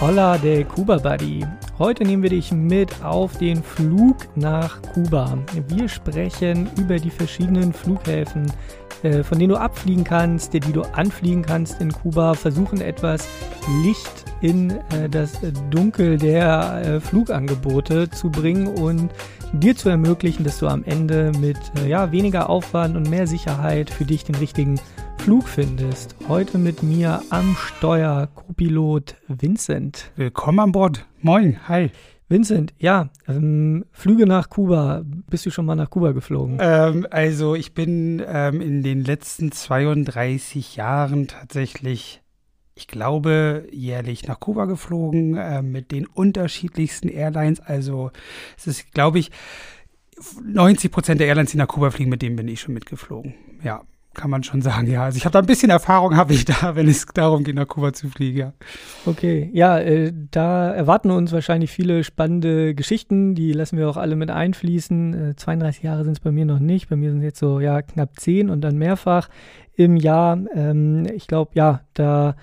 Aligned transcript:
Hola 0.00 0.38
de 0.38 0.62
Cuba 0.62 0.96
Buddy. 0.96 1.44
Heute 1.76 2.04
nehmen 2.04 2.22
wir 2.22 2.30
dich 2.30 2.52
mit 2.52 3.02
auf 3.02 3.36
den 3.38 3.64
Flug 3.64 4.16
nach 4.36 4.80
Kuba. 4.80 5.36
Wir 5.66 5.88
sprechen 5.88 6.70
über 6.78 7.00
die 7.00 7.10
verschiedenen 7.10 7.72
Flughäfen, 7.72 8.46
äh, 9.02 9.24
von 9.24 9.40
denen 9.40 9.48
du 9.50 9.56
abfliegen 9.56 10.04
kannst, 10.04 10.52
die 10.52 10.60
du 10.60 10.82
anfliegen 10.82 11.42
kannst 11.42 11.80
in 11.80 11.90
Kuba, 11.90 12.34
versuchen 12.34 12.80
etwas 12.80 13.26
Licht 13.82 14.24
in 14.40 14.70
äh, 14.70 15.08
das 15.10 15.32
Dunkel 15.70 16.16
der 16.16 16.80
äh, 16.84 17.00
Flugangebote 17.00 18.08
zu 18.08 18.30
bringen 18.30 18.68
und 18.68 19.10
dir 19.52 19.74
zu 19.74 19.88
ermöglichen, 19.88 20.44
dass 20.44 20.60
du 20.60 20.68
am 20.68 20.84
Ende 20.84 21.32
mit 21.40 21.58
ja, 21.88 22.12
weniger 22.12 22.48
Aufwand 22.48 22.96
und 22.96 23.10
mehr 23.10 23.26
Sicherheit 23.26 23.90
für 23.90 24.04
dich 24.04 24.22
den 24.22 24.36
richtigen 24.36 24.78
Flug 25.18 25.48
findest. 25.48 26.16
Heute 26.26 26.58
mit 26.58 26.82
mir 26.82 27.22
am 27.30 27.56
Steuer 27.56 28.28
Co-Pilot 28.34 29.16
Vincent. 29.28 30.10
Willkommen 30.16 30.60
an 30.60 30.72
Bord. 30.72 31.06
Moin, 31.20 31.68
hi. 31.68 31.90
Vincent, 32.30 32.74
ja, 32.78 33.08
ähm, 33.26 33.86
Flüge 33.90 34.26
nach 34.26 34.50
Kuba. 34.50 35.02
Bist 35.30 35.46
du 35.46 35.50
schon 35.50 35.64
mal 35.64 35.74
nach 35.74 35.90
Kuba 35.90 36.12
geflogen? 36.12 36.58
Ähm, 36.60 37.06
also 37.10 37.54
ich 37.54 37.74
bin 37.74 38.22
ähm, 38.26 38.60
in 38.60 38.82
den 38.82 39.02
letzten 39.02 39.50
32 39.50 40.76
Jahren 40.76 41.26
tatsächlich, 41.26 42.22
ich 42.74 42.86
glaube, 42.86 43.66
jährlich 43.70 44.26
nach 44.26 44.40
Kuba 44.40 44.66
geflogen 44.66 45.36
äh, 45.36 45.62
mit 45.62 45.90
den 45.90 46.06
unterschiedlichsten 46.06 47.08
Airlines. 47.08 47.60
Also 47.60 48.10
es 48.56 48.66
ist, 48.66 48.92
glaube 48.92 49.18
ich, 49.18 49.30
90 50.44 50.90
Prozent 50.90 51.20
der 51.20 51.28
Airlines, 51.28 51.52
die 51.52 51.58
nach 51.58 51.68
Kuba 51.68 51.90
fliegen, 51.90 52.10
mit 52.10 52.22
denen 52.22 52.36
bin 52.36 52.48
ich 52.48 52.60
schon 52.60 52.74
mitgeflogen. 52.74 53.34
Ja, 53.62 53.82
kann 54.18 54.30
man 54.30 54.42
schon 54.42 54.60
sagen, 54.60 54.90
ja. 54.90 55.04
Also 55.04 55.16
ich 55.16 55.24
habe 55.24 55.32
da 55.32 55.38
ein 55.38 55.46
bisschen 55.46 55.70
Erfahrung, 55.70 56.16
habe 56.18 56.34
ich 56.34 56.44
da, 56.44 56.76
wenn 56.76 56.88
es 56.88 57.06
darum 57.06 57.44
geht, 57.44 57.54
nach 57.54 57.68
Kuba 57.68 57.94
zu 57.94 58.08
fliegen, 58.08 58.38
ja. 58.38 58.52
Okay, 59.06 59.48
ja, 59.54 59.78
äh, 59.78 60.12
da 60.30 60.70
erwarten 60.70 61.10
uns 61.10 61.32
wahrscheinlich 61.32 61.70
viele 61.70 62.04
spannende 62.04 62.74
Geschichten, 62.74 63.34
die 63.34 63.52
lassen 63.52 63.78
wir 63.78 63.88
auch 63.88 63.96
alle 63.96 64.16
mit 64.16 64.30
einfließen. 64.30 65.30
Äh, 65.30 65.36
32 65.36 65.82
Jahre 65.82 66.04
sind 66.04 66.12
es 66.12 66.20
bei 66.20 66.32
mir 66.32 66.44
noch 66.44 66.58
nicht, 66.58 66.90
bei 66.90 66.96
mir 66.96 67.10
sind 67.10 67.20
es 67.20 67.24
jetzt 67.24 67.38
so, 67.38 67.60
ja, 67.60 67.80
knapp 67.80 68.20
10 68.20 68.50
und 68.50 68.60
dann 68.60 68.76
mehrfach 68.76 69.28
im 69.74 69.96
Jahr. 69.96 70.38
Ähm, 70.54 71.06
ich 71.14 71.28
glaube, 71.28 71.52
ja, 71.54 71.80
da 71.94 72.34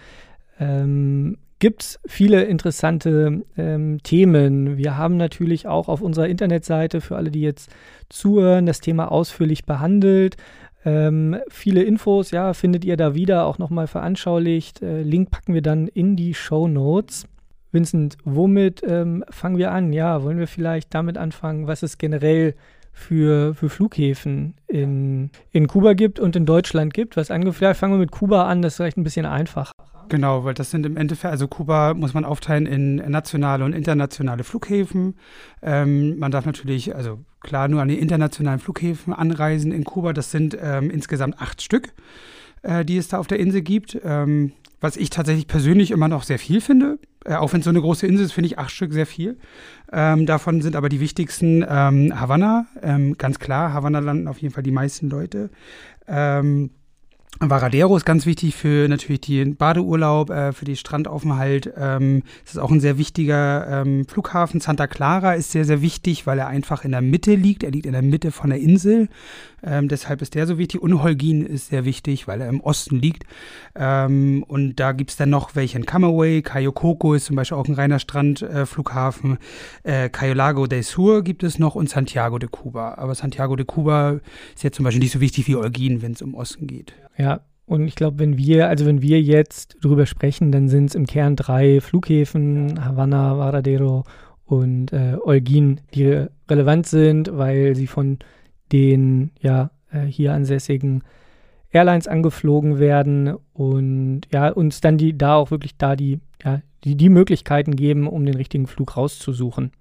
ähm, 0.59 1.37
gibt 1.59 1.83
es 1.83 1.99
viele 2.05 2.43
interessante 2.43 3.43
ähm, 3.57 3.99
Themen. 4.03 4.77
Wir 4.77 4.97
haben 4.97 5.17
natürlich 5.17 5.67
auch 5.67 5.87
auf 5.87 6.01
unserer 6.01 6.27
Internetseite 6.27 7.01
für 7.01 7.15
alle, 7.15 7.31
die 7.31 7.41
jetzt 7.41 7.69
zuhören, 8.09 8.65
das 8.65 8.81
Thema 8.81 9.11
ausführlich 9.11 9.65
behandelt. 9.65 10.37
Ähm, 10.85 11.37
viele 11.49 11.83
Infos, 11.83 12.29
ja, 12.29 12.53
findet 12.53 12.85
ihr 12.85 12.95
da 12.95 13.15
wieder, 13.15 13.45
auch 13.45 13.57
nochmal 13.57 13.87
veranschaulicht. 13.87 14.83
Äh, 14.83 15.01
Link 15.01 15.31
packen 15.31 15.55
wir 15.55 15.63
dann 15.63 15.87
in 15.87 16.15
die 16.15 16.35
Show 16.35 16.67
Notes. 16.67 17.27
Vincent, 17.71 18.17
womit 18.23 18.83
ähm, 18.87 19.25
fangen 19.29 19.57
wir 19.57 19.71
an? 19.71 19.91
Ja, 19.91 20.23
wollen 20.23 20.37
wir 20.37 20.47
vielleicht 20.47 20.93
damit 20.93 21.17
anfangen, 21.17 21.67
was 21.67 21.83
es 21.83 21.97
generell 21.97 22.53
für, 22.93 23.53
für 23.55 23.69
Flughäfen 23.69 24.53
in, 24.67 25.31
in 25.51 25.67
Kuba 25.67 25.93
gibt 25.93 26.19
und 26.19 26.35
in 26.35 26.45
Deutschland 26.45 26.93
gibt? 26.93 27.17
Was 27.17 27.27
vielleicht 27.27 27.79
fangen 27.79 27.93
wir 27.93 27.99
mit 27.99 28.11
Kuba 28.11 28.45
an, 28.45 28.61
das 28.61 28.73
ist 28.73 28.77
vielleicht 28.77 28.97
ein 28.97 29.03
bisschen 29.03 29.25
einfacher. 29.25 29.73
Genau, 30.09 30.43
weil 30.43 30.53
das 30.53 30.71
sind 30.71 30.85
im 30.85 30.97
Endeffekt, 30.97 31.31
also 31.31 31.47
Kuba 31.47 31.93
muss 31.93 32.13
man 32.13 32.25
aufteilen 32.25 32.65
in 32.65 32.95
nationale 33.09 33.65
und 33.65 33.73
internationale 33.73 34.43
Flughäfen. 34.43 35.15
Ähm, 35.61 36.19
man 36.19 36.31
darf 36.31 36.45
natürlich, 36.45 36.95
also 36.95 37.19
klar, 37.41 37.67
nur 37.67 37.81
an 37.81 37.87
die 37.87 37.99
internationalen 37.99 38.59
Flughäfen 38.59 39.13
anreisen 39.13 39.71
in 39.71 39.83
Kuba. 39.83 40.13
Das 40.13 40.31
sind 40.31 40.57
ähm, 40.61 40.89
insgesamt 40.89 41.41
acht 41.41 41.61
Stück, 41.61 41.93
äh, 42.61 42.85
die 42.85 42.97
es 42.97 43.07
da 43.07 43.17
auf 43.17 43.27
der 43.27 43.39
Insel 43.39 43.61
gibt. 43.61 43.99
Ähm, 44.03 44.53
was 44.81 44.97
ich 44.97 45.09
tatsächlich 45.09 45.47
persönlich 45.47 45.91
immer 45.91 46.07
noch 46.07 46.23
sehr 46.23 46.39
viel 46.39 46.61
finde. 46.61 46.99
Äh, 47.25 47.35
auch 47.35 47.53
wenn 47.53 47.59
es 47.59 47.63
so 47.63 47.71
eine 47.71 47.81
große 47.81 48.05
Insel 48.05 48.25
ist, 48.25 48.33
finde 48.33 48.47
ich 48.47 48.59
acht 48.59 48.71
Stück 48.71 48.93
sehr 48.93 49.07
viel. 49.07 49.37
Ähm, 49.91 50.25
davon 50.25 50.61
sind 50.61 50.75
aber 50.75 50.89
die 50.89 50.99
wichtigsten 50.99 51.65
ähm, 51.67 52.19
Havanna, 52.19 52.67
ähm, 52.81 53.17
ganz 53.17 53.39
klar. 53.39 53.73
Havanna 53.73 53.99
landen 53.99 54.27
auf 54.27 54.37
jeden 54.37 54.53
Fall 54.53 54.63
die 54.63 54.71
meisten 54.71 55.09
Leute. 55.09 55.49
Ähm, 56.07 56.69
Varadero 57.39 57.97
ist 57.97 58.05
ganz 58.05 58.25
wichtig 58.25 58.55
für 58.55 58.87
natürlich 58.87 59.21
den 59.21 59.55
Badeurlaub, 59.55 60.29
äh, 60.29 60.53
für 60.53 60.65
die 60.65 60.75
Strandaufenthalt. 60.75 61.73
Ähm, 61.77 62.23
es 62.45 62.53
ist 62.53 62.59
auch 62.59 62.71
ein 62.71 62.79
sehr 62.79 62.97
wichtiger 62.97 63.81
ähm, 63.81 64.05
Flughafen. 64.07 64.61
Santa 64.61 64.87
Clara 64.87 65.33
ist 65.33 65.51
sehr, 65.51 65.65
sehr 65.65 65.81
wichtig, 65.81 66.25
weil 66.25 66.39
er 66.39 66.47
einfach 66.47 66.85
in 66.85 66.91
der 66.91 67.01
Mitte 67.01 67.35
liegt. 67.35 67.63
Er 67.63 67.71
liegt 67.71 67.85
in 67.85 67.93
der 67.93 68.01
Mitte 68.01 68.31
von 68.31 68.49
der 68.49 68.59
Insel. 68.59 69.09
Ähm, 69.65 69.87
deshalb 69.87 70.21
ist 70.21 70.35
der 70.35 70.45
so 70.47 70.57
wichtig. 70.57 70.81
Und 70.81 71.01
Holguin 71.01 71.45
ist 71.45 71.69
sehr 71.69 71.85
wichtig, 71.85 72.27
weil 72.27 72.41
er 72.41 72.49
im 72.49 72.61
Osten 72.61 72.99
liegt. 72.99 73.23
Ähm, 73.75 74.43
und 74.47 74.75
da 74.79 74.91
gibt 74.91 75.11
es 75.11 75.17
dann 75.17 75.29
noch 75.29 75.55
welche 75.55 75.77
in 75.77 75.85
Camagüey. 75.85 76.41
Cayo 76.41 76.71
Coco 76.71 77.13
ist 77.13 77.25
zum 77.25 77.35
Beispiel 77.35 77.57
auch 77.57 77.67
ein 77.67 77.73
reiner 77.73 77.99
Strandflughafen. 77.99 79.37
Äh, 79.83 80.09
Cayo 80.09 80.33
Lago 80.33 80.67
del 80.67 80.83
Sur 80.83 81.23
gibt 81.23 81.43
es 81.43 81.59
noch 81.59 81.75
und 81.75 81.89
Santiago 81.89 82.37
de 82.37 82.49
Cuba. 82.49 82.93
Aber 82.95 83.15
Santiago 83.15 83.55
de 83.55 83.65
Cuba 83.65 84.19
ist 84.53 84.63
jetzt 84.63 84.75
zum 84.75 84.85
Beispiel 84.85 85.01
nicht 85.01 85.13
so 85.13 85.19
wichtig 85.19 85.47
wie 85.47 85.55
Holguin, 85.55 86.01
wenn 86.01 86.11
es 86.11 86.21
um 86.21 86.35
Osten 86.35 86.67
geht. 86.67 86.93
Ja, 87.17 87.41
und 87.65 87.87
ich 87.87 87.95
glaube, 87.95 88.19
wenn 88.19 88.37
wir, 88.37 88.69
also 88.69 88.85
wenn 88.85 89.01
wir 89.01 89.21
jetzt 89.21 89.77
drüber 89.81 90.05
sprechen, 90.05 90.51
dann 90.51 90.69
sind 90.69 90.89
es 90.89 90.95
im 90.95 91.07
Kern 91.07 91.35
drei 91.35 91.81
Flughäfen, 91.81 92.83
Havanna, 92.85 93.37
Varadero 93.37 94.03
und 94.45 94.93
äh, 94.93 95.17
Holguin, 95.25 95.81
die 95.95 96.27
relevant 96.47 96.85
sind, 96.85 97.35
weil 97.35 97.75
sie 97.75 97.87
von 97.87 98.19
den 98.71 99.31
ja 99.39 99.71
äh, 99.91 100.01
hier 100.01 100.33
ansässigen 100.33 101.03
Airlines 101.71 102.07
angeflogen 102.07 102.79
werden 102.79 103.35
und 103.53 104.21
ja, 104.31 104.49
uns 104.49 104.79
dann 104.81 104.97
die 104.97 105.17
da 105.17 105.35
auch 105.35 105.51
wirklich 105.51 105.77
da 105.77 105.95
die, 105.95 106.19
ja, 106.43 106.61
die, 106.83 106.95
die 106.95 107.09
Möglichkeiten 107.09 107.75
geben, 107.75 108.07
um 108.07 108.25
den 108.25 108.35
richtigen 108.35 108.67
Flug 108.67 108.95
rauszusuchen. 108.95 109.71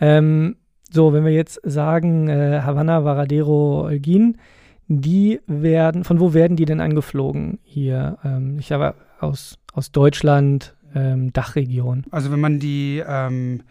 Ähm, 0.00 0.56
so, 0.90 1.12
wenn 1.12 1.24
wir 1.24 1.32
jetzt 1.32 1.60
sagen, 1.62 2.28
äh, 2.28 2.60
Havanna, 2.62 3.04
Varadero, 3.04 3.84
Holguin, 3.84 4.38
die 4.88 5.40
werden, 5.46 6.04
von 6.04 6.20
wo 6.20 6.32
werden 6.32 6.56
die 6.56 6.64
denn 6.64 6.80
angeflogen 6.80 7.58
hier? 7.64 8.18
Ähm, 8.24 8.58
ich 8.58 8.72
habe 8.72 8.94
aus, 9.20 9.58
aus 9.72 9.90
Deutschland, 9.90 10.74
ähm, 10.94 11.32
Dachregion. 11.32 12.04
Also 12.10 12.30
wenn 12.30 12.40
man 12.40 12.60
die 12.60 13.02
ähm, 13.06 13.62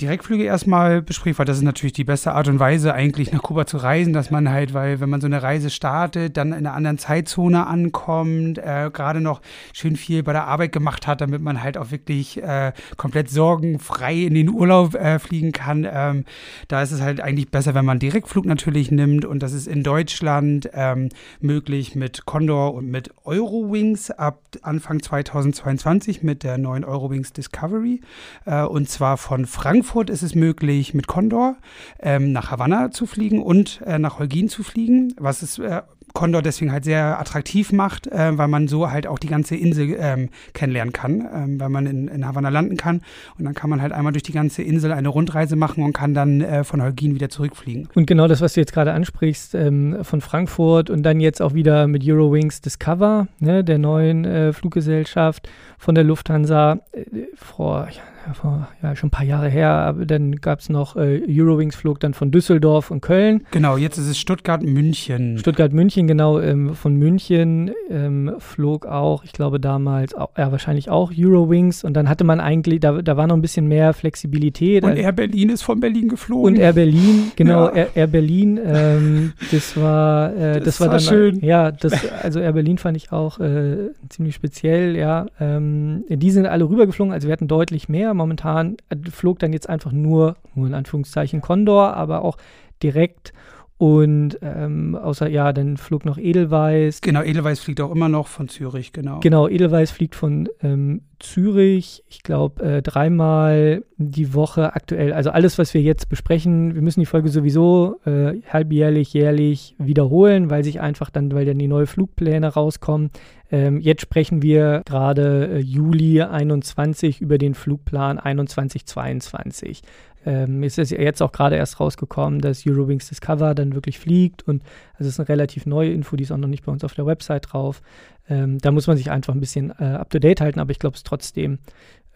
Direktflüge 0.00 0.44
erstmal 0.44 1.00
bespricht, 1.00 1.38
weil 1.38 1.46
das 1.46 1.56
ist 1.56 1.62
natürlich 1.62 1.94
die 1.94 2.04
beste 2.04 2.32
Art 2.32 2.48
und 2.48 2.60
Weise, 2.60 2.92
eigentlich 2.92 3.32
nach 3.32 3.40
Kuba 3.40 3.64
zu 3.64 3.78
reisen, 3.78 4.12
dass 4.12 4.30
man 4.30 4.50
halt, 4.50 4.74
weil 4.74 5.00
wenn 5.00 5.08
man 5.08 5.22
so 5.22 5.26
eine 5.26 5.42
Reise 5.42 5.70
startet, 5.70 6.36
dann 6.36 6.48
in 6.48 6.66
einer 6.66 6.74
anderen 6.74 6.98
Zeitzone 6.98 7.66
ankommt, 7.66 8.58
äh, 8.58 8.90
gerade 8.92 9.22
noch 9.22 9.40
schön 9.72 9.96
viel 9.96 10.22
bei 10.22 10.34
der 10.34 10.48
Arbeit 10.48 10.72
gemacht 10.72 11.06
hat, 11.06 11.22
damit 11.22 11.40
man 11.40 11.62
halt 11.62 11.78
auch 11.78 11.92
wirklich 11.92 12.42
äh, 12.42 12.72
komplett 12.98 13.30
sorgenfrei 13.30 14.16
in 14.16 14.34
den 14.34 14.50
Urlaub 14.50 14.94
äh, 14.94 15.18
fliegen 15.18 15.52
kann. 15.52 15.88
Ähm, 15.90 16.26
da 16.68 16.82
ist 16.82 16.92
es 16.92 17.00
halt 17.00 17.22
eigentlich 17.22 17.50
besser, 17.50 17.74
wenn 17.74 17.86
man 17.86 17.98
Direktflug 17.98 18.44
natürlich 18.44 18.90
nimmt 18.90 19.24
und 19.24 19.42
das 19.42 19.54
ist 19.54 19.66
in 19.66 19.82
Deutschland 19.82 20.68
ähm, 20.74 21.08
möglich 21.40 21.94
mit 21.94 22.26
Condor 22.26 22.74
und 22.74 22.90
mit 22.90 23.14
Eurowings 23.24 24.10
ab 24.10 24.42
Anfang 24.60 25.02
2022 25.02 26.22
mit 26.22 26.42
der 26.42 26.58
neuen 26.58 26.84
Eurowings 26.84 27.32
Discovery 27.32 28.02
äh, 28.44 28.62
und 28.62 28.90
zwar 28.90 29.16
von 29.16 29.46
Frankfurt 29.46 29.85
Frankfurt 29.86 30.10
ist 30.10 30.22
es 30.22 30.34
möglich, 30.34 30.94
mit 30.94 31.06
Condor 31.06 31.54
ähm, 32.00 32.32
nach 32.32 32.50
Havanna 32.50 32.90
zu 32.90 33.06
fliegen 33.06 33.40
und 33.40 33.80
äh, 33.86 34.00
nach 34.00 34.18
Holguin 34.18 34.48
zu 34.48 34.64
fliegen, 34.64 35.14
was 35.16 35.42
es 35.42 35.60
äh, 35.60 35.82
Condor 36.12 36.42
deswegen 36.42 36.72
halt 36.72 36.82
sehr 36.84 37.20
attraktiv 37.20 37.70
macht, 37.70 38.08
äh, 38.08 38.36
weil 38.36 38.48
man 38.48 38.66
so 38.66 38.90
halt 38.90 39.06
auch 39.06 39.20
die 39.20 39.28
ganze 39.28 39.54
Insel 39.54 39.96
ähm, 39.96 40.30
kennenlernen 40.54 40.92
kann, 40.92 41.28
ähm, 41.32 41.60
weil 41.60 41.68
man 41.68 41.86
in, 41.86 42.08
in 42.08 42.26
Havanna 42.26 42.48
landen 42.48 42.76
kann. 42.76 43.02
Und 43.38 43.44
dann 43.44 43.54
kann 43.54 43.70
man 43.70 43.80
halt 43.80 43.92
einmal 43.92 44.12
durch 44.12 44.24
die 44.24 44.32
ganze 44.32 44.62
Insel 44.62 44.90
eine 44.90 45.08
Rundreise 45.08 45.54
machen 45.54 45.84
und 45.84 45.92
kann 45.92 46.14
dann 46.14 46.40
äh, 46.40 46.64
von 46.64 46.82
Holguin 46.82 47.14
wieder 47.14 47.28
zurückfliegen. 47.28 47.88
Und 47.94 48.06
genau 48.08 48.26
das, 48.26 48.40
was 48.40 48.54
du 48.54 48.60
jetzt 48.60 48.72
gerade 48.72 48.92
ansprichst, 48.92 49.54
ähm, 49.54 49.98
von 50.02 50.20
Frankfurt 50.20 50.90
und 50.90 51.04
dann 51.04 51.20
jetzt 51.20 51.40
auch 51.40 51.54
wieder 51.54 51.86
mit 51.86 52.02
Eurowings 52.04 52.60
Discover, 52.60 53.28
ne, 53.38 53.62
der 53.62 53.78
neuen 53.78 54.24
äh, 54.24 54.52
Fluggesellschaft 54.52 55.48
von 55.78 55.94
der 55.94 56.02
Lufthansa, 56.02 56.80
äh, 56.90 57.26
vor, 57.36 57.86
vor 58.34 58.68
ja, 58.82 58.96
schon 58.96 59.08
ein 59.08 59.10
paar 59.10 59.24
Jahre 59.24 59.48
her, 59.48 59.70
aber 59.70 60.06
dann 60.06 60.36
gab 60.36 60.60
es 60.60 60.68
noch 60.68 60.96
äh, 60.96 61.22
Eurowings 61.28 61.76
Flug 61.76 62.00
dann 62.00 62.14
von 62.14 62.30
Düsseldorf 62.30 62.90
und 62.90 63.00
Köln. 63.00 63.44
Genau, 63.50 63.76
jetzt 63.76 63.98
ist 63.98 64.08
es 64.08 64.18
Stuttgart-München. 64.18 65.38
Stuttgart-München 65.38 66.06
genau, 66.06 66.40
ähm, 66.40 66.74
von 66.74 66.96
München 66.96 67.70
ähm, 67.90 68.34
flog 68.38 68.86
auch, 68.86 69.24
ich 69.24 69.32
glaube 69.32 69.60
damals, 69.60 70.14
auch, 70.14 70.30
ja, 70.36 70.50
wahrscheinlich 70.50 70.90
auch 70.90 71.12
Eurowings 71.16 71.84
und 71.84 71.94
dann 71.94 72.08
hatte 72.08 72.24
man 72.24 72.40
eigentlich, 72.40 72.80
da, 72.80 73.02
da 73.02 73.16
war 73.16 73.26
noch 73.26 73.36
ein 73.36 73.42
bisschen 73.42 73.68
mehr 73.68 73.92
Flexibilität. 73.92 74.84
Und 74.84 74.96
Air 74.96 75.12
Berlin 75.12 75.50
ist 75.50 75.62
von 75.62 75.80
Berlin 75.80 76.08
geflogen. 76.08 76.54
Und 76.54 76.60
Air 76.60 76.72
Berlin, 76.72 77.32
genau, 77.36 77.68
ja. 77.68 77.74
Air, 77.74 77.88
Air, 77.94 78.06
Berlin, 78.06 78.60
ähm, 78.64 79.32
das 79.50 79.76
war, 79.76 80.34
äh, 80.34 80.54
das, 80.54 80.64
das, 80.64 80.80
war, 80.80 80.88
war 80.88 80.94
dann, 80.94 81.00
schön. 81.00 81.40
Ja, 81.44 81.70
das, 81.70 81.92
also 82.22 82.40
Air 82.40 82.52
Berlin 82.52 82.78
fand 82.78 82.96
ich 82.96 83.12
auch 83.12 83.40
äh, 83.40 83.90
ziemlich 84.08 84.34
speziell, 84.34 84.96
ja. 84.96 85.26
Ähm, 85.40 86.04
die 86.08 86.30
sind 86.30 86.46
alle 86.46 86.68
rübergeflogen, 86.68 87.12
also 87.12 87.28
wir 87.28 87.32
hatten 87.32 87.48
deutlich 87.48 87.88
mehr. 87.88 88.14
Momentan 88.16 88.76
äh, 88.88 88.96
flog 89.10 89.38
dann 89.38 89.52
jetzt 89.52 89.68
einfach 89.68 89.92
nur, 89.92 90.36
nur 90.54 90.66
in 90.66 90.74
Anführungszeichen 90.74 91.40
Condor, 91.40 91.94
aber 91.94 92.22
auch 92.22 92.36
direkt 92.82 93.32
Und 93.78 94.38
ähm, 94.40 94.94
außer, 94.94 95.28
ja, 95.28 95.52
dann 95.52 95.76
flog 95.76 96.06
noch 96.06 96.16
Edelweiss. 96.16 97.02
Genau, 97.02 97.22
Edelweiss 97.22 97.60
fliegt 97.60 97.82
auch 97.82 97.90
immer 97.90 98.08
noch 98.08 98.26
von 98.26 98.48
Zürich, 98.48 98.94
genau. 98.94 99.20
Genau, 99.20 99.48
Edelweiss 99.48 99.90
fliegt 99.90 100.14
von 100.14 100.48
ähm, 100.62 101.02
Zürich, 101.18 102.02
ich 102.08 102.22
glaube, 102.22 102.62
äh, 102.62 102.82
dreimal 102.82 103.84
die 103.98 104.32
Woche 104.32 104.74
aktuell. 104.74 105.12
Also 105.12 105.28
alles, 105.28 105.58
was 105.58 105.74
wir 105.74 105.82
jetzt 105.82 106.08
besprechen, 106.08 106.74
wir 106.74 106.80
müssen 106.80 107.00
die 107.00 107.06
Folge 107.06 107.28
sowieso 107.28 108.00
äh, 108.06 108.40
halbjährlich, 108.50 109.12
jährlich 109.12 109.74
wiederholen, 109.78 110.48
weil 110.48 110.64
sich 110.64 110.80
einfach 110.80 111.10
dann, 111.10 111.32
weil 111.32 111.44
dann 111.44 111.58
die 111.58 111.68
neuen 111.68 111.86
Flugpläne 111.86 112.48
rauskommen. 112.48 113.10
Ähm, 113.50 113.80
jetzt 113.80 114.00
sprechen 114.00 114.40
wir 114.40 114.82
gerade 114.86 115.48
äh, 115.48 115.58
Juli 115.58 116.22
21 116.22 117.20
über 117.20 117.36
den 117.36 117.54
Flugplan 117.54 118.18
21-22. 118.18 119.82
Ähm, 120.26 120.62
es 120.62 120.76
ist 120.76 120.90
jetzt 120.90 121.22
auch 121.22 121.32
gerade 121.32 121.56
erst 121.56 121.80
rausgekommen, 121.80 122.40
dass 122.40 122.66
Eurowings 122.66 123.08
Discover 123.08 123.54
dann 123.54 123.74
wirklich 123.74 123.98
fliegt 123.98 124.46
und 124.46 124.62
es 124.98 125.06
ist 125.06 125.18
eine 125.18 125.28
relativ 125.28 125.64
neue 125.64 125.92
Info, 125.92 126.16
die 126.16 126.24
ist 126.24 126.32
auch 126.32 126.36
noch 126.36 126.48
nicht 126.48 126.64
bei 126.66 126.72
uns 126.72 126.84
auf 126.84 126.94
der 126.94 127.06
Website 127.06 127.52
drauf. 127.52 127.80
Ähm, 128.28 128.58
da 128.58 128.72
muss 128.72 128.88
man 128.88 128.96
sich 128.96 129.10
einfach 129.10 129.32
ein 129.32 129.40
bisschen 129.40 129.72
äh, 129.78 129.84
up 129.84 130.10
to 130.10 130.18
date 130.18 130.40
halten, 130.40 130.58
aber 130.58 130.72
ich 130.72 130.80
glaube 130.80 130.94
es 130.94 131.00
ist 131.00 131.06
trotzdem 131.06 131.60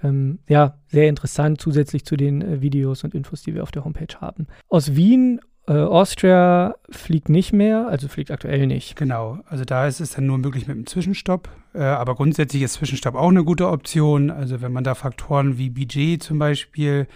ähm, 0.03 0.41
ja, 0.49 0.75
sehr 0.89 1.09
interessant 1.09 1.61
zusätzlich 1.61 2.05
zu 2.05 2.17
den 2.17 2.43
äh, 2.43 2.61
Videos 2.61 3.05
und 3.05 3.15
Infos, 3.15 3.43
die 3.43 3.55
wir 3.55 3.63
auf 3.63 3.71
der 3.71 3.85
Homepage 3.85 4.21
haben. 4.21 4.47
Aus 4.69 4.97
Wien 4.97 5.41
äh, 5.69 5.75
Austria 5.75 6.75
fliegt 6.91 7.29
nicht 7.29 7.53
mehr, 7.53 7.87
also 7.87 8.09
fliegt 8.09 8.31
aktuell 8.31 8.67
nicht. 8.67 8.97
Genau, 8.97 9.39
also 9.47 9.65
da 9.65 9.87
ist 9.87 10.01
es 10.01 10.13
dann 10.13 10.27
nur 10.27 10.39
möglich 10.39 10.67
mit 10.67 10.77
einem 10.77 10.87
Zwischenstopp. 10.87 11.49
Äh, 11.75 11.83
aber 11.83 12.15
grundsätzlich 12.17 12.63
ist 12.63 12.75
Zwischenstopp 12.75 13.15
auch 13.15 13.29
eine 13.29 13.45
gute 13.45 13.69
Option. 13.69 14.31
Also 14.31 14.63
wenn 14.63 14.73
man 14.73 14.85
da 14.85 14.95
Faktoren 14.95 15.59
wie 15.59 15.71
Budget 15.71 16.23
zum 16.23 16.39
Beispiel 16.39 17.07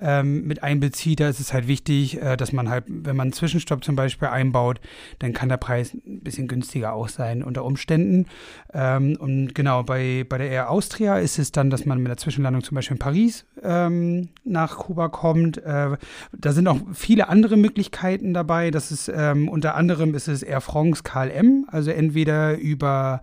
ähm, 0.00 0.46
mit 0.46 0.62
einbezieht, 0.62 1.20
da 1.20 1.28
ist 1.28 1.40
es 1.40 1.52
halt 1.52 1.68
wichtig, 1.68 2.20
äh, 2.20 2.36
dass 2.36 2.52
man 2.52 2.68
halt, 2.68 2.84
wenn 2.88 3.16
man 3.16 3.26
einen 3.26 3.32
Zwischenstopp 3.32 3.84
zum 3.84 3.96
Beispiel 3.96 4.28
einbaut, 4.28 4.80
dann 5.18 5.32
kann 5.32 5.48
der 5.48 5.56
Preis 5.56 5.94
ein 5.94 6.20
bisschen 6.20 6.48
günstiger 6.48 6.92
auch 6.92 7.08
sein 7.08 7.42
unter 7.42 7.64
Umständen. 7.64 8.26
Ähm, 8.72 9.16
und 9.18 9.54
genau, 9.54 9.82
bei, 9.82 10.24
bei 10.28 10.38
der 10.38 10.50
Air 10.50 10.70
Austria 10.70 11.18
ist 11.18 11.38
es 11.38 11.52
dann, 11.52 11.70
dass 11.70 11.86
man 11.86 11.98
mit 11.98 12.08
der 12.08 12.16
Zwischenlandung 12.16 12.62
zum 12.62 12.74
Beispiel 12.74 12.96
in 12.96 12.98
Paris 12.98 13.44
ähm, 13.62 14.28
nach 14.44 14.78
Kuba 14.78 15.08
kommt. 15.08 15.58
Äh, 15.58 15.96
da 16.36 16.52
sind 16.52 16.66
auch 16.68 16.78
viele 16.92 17.28
andere 17.28 17.56
Möglichkeiten 17.56 18.34
dabei. 18.34 18.70
Das 18.70 18.90
ist 18.90 19.10
ähm, 19.14 19.48
unter 19.48 19.74
anderem 19.74 20.14
ist 20.14 20.28
es 20.28 20.42
Air 20.42 20.60
France 20.60 21.02
KLM, 21.02 21.66
also 21.68 21.90
entweder 21.90 22.58
über, 22.58 23.22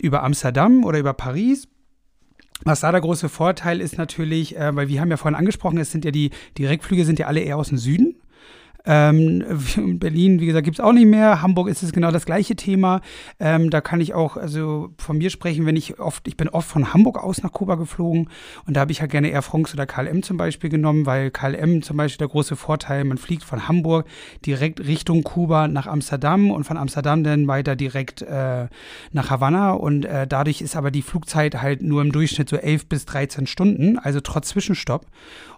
über 0.00 0.22
Amsterdam 0.22 0.84
oder 0.84 0.98
über 0.98 1.12
Paris. 1.12 1.68
Was 2.64 2.80
da 2.80 2.90
der 2.90 3.00
große 3.00 3.28
Vorteil 3.28 3.80
ist 3.80 3.98
natürlich, 3.98 4.56
äh, 4.56 4.74
weil 4.74 4.88
wir 4.88 5.00
haben 5.00 5.10
ja 5.10 5.16
vorhin 5.16 5.36
angesprochen, 5.36 5.78
es 5.78 5.92
sind 5.92 6.04
ja 6.04 6.10
die 6.10 6.30
Direktflüge 6.58 7.04
sind 7.04 7.18
ja 7.18 7.26
alle 7.26 7.40
eher 7.40 7.56
aus 7.56 7.68
dem 7.68 7.78
Süden. 7.78 8.16
Ähm, 8.86 9.44
Berlin, 9.98 10.40
wie 10.40 10.46
gesagt, 10.46 10.64
gibt 10.64 10.78
es 10.78 10.84
auch 10.84 10.92
nicht 10.92 11.06
mehr. 11.06 11.42
Hamburg 11.42 11.68
ist 11.68 11.82
es 11.82 11.92
genau 11.92 12.10
das 12.10 12.24
gleiche 12.24 12.54
Thema. 12.54 13.00
Ähm, 13.40 13.70
da 13.70 13.80
kann 13.80 14.00
ich 14.00 14.14
auch 14.14 14.36
also 14.36 14.90
von 14.98 15.18
mir 15.18 15.30
sprechen, 15.30 15.66
wenn 15.66 15.76
ich 15.76 15.98
oft, 15.98 16.26
ich 16.28 16.36
bin 16.36 16.48
oft 16.48 16.68
von 16.68 16.94
Hamburg 16.94 17.22
aus 17.22 17.42
nach 17.42 17.52
Kuba 17.52 17.74
geflogen 17.74 18.30
und 18.66 18.76
da 18.76 18.80
habe 18.80 18.92
ich 18.92 18.98
ja 18.98 19.02
halt 19.02 19.10
gerne 19.10 19.28
Air 19.28 19.42
France 19.42 19.74
oder 19.74 19.86
KLM 19.86 20.22
zum 20.22 20.36
Beispiel 20.36 20.70
genommen, 20.70 21.04
weil 21.06 21.30
KLM 21.30 21.82
zum 21.82 21.96
Beispiel 21.96 22.18
der 22.18 22.28
große 22.28 22.56
Vorteil, 22.56 23.04
man 23.04 23.18
fliegt 23.18 23.42
von 23.42 23.68
Hamburg 23.68 24.06
direkt 24.44 24.80
Richtung 24.80 25.24
Kuba 25.24 25.68
nach 25.68 25.86
Amsterdam 25.86 26.50
und 26.50 26.64
von 26.64 26.76
Amsterdam 26.76 27.24
dann 27.24 27.48
weiter 27.48 27.74
direkt 27.74 28.22
äh, 28.22 28.68
nach 29.12 29.30
Havanna 29.30 29.72
und 29.72 30.04
äh, 30.04 30.26
dadurch 30.26 30.60
ist 30.60 30.76
aber 30.76 30.90
die 30.90 31.02
Flugzeit 31.02 31.60
halt 31.60 31.82
nur 31.82 32.02
im 32.02 32.12
Durchschnitt 32.12 32.48
so 32.48 32.56
11 32.56 32.88
bis 32.88 33.04
13 33.06 33.46
Stunden, 33.46 33.98
also 33.98 34.20
trotz 34.20 34.48
Zwischenstopp. 34.48 35.06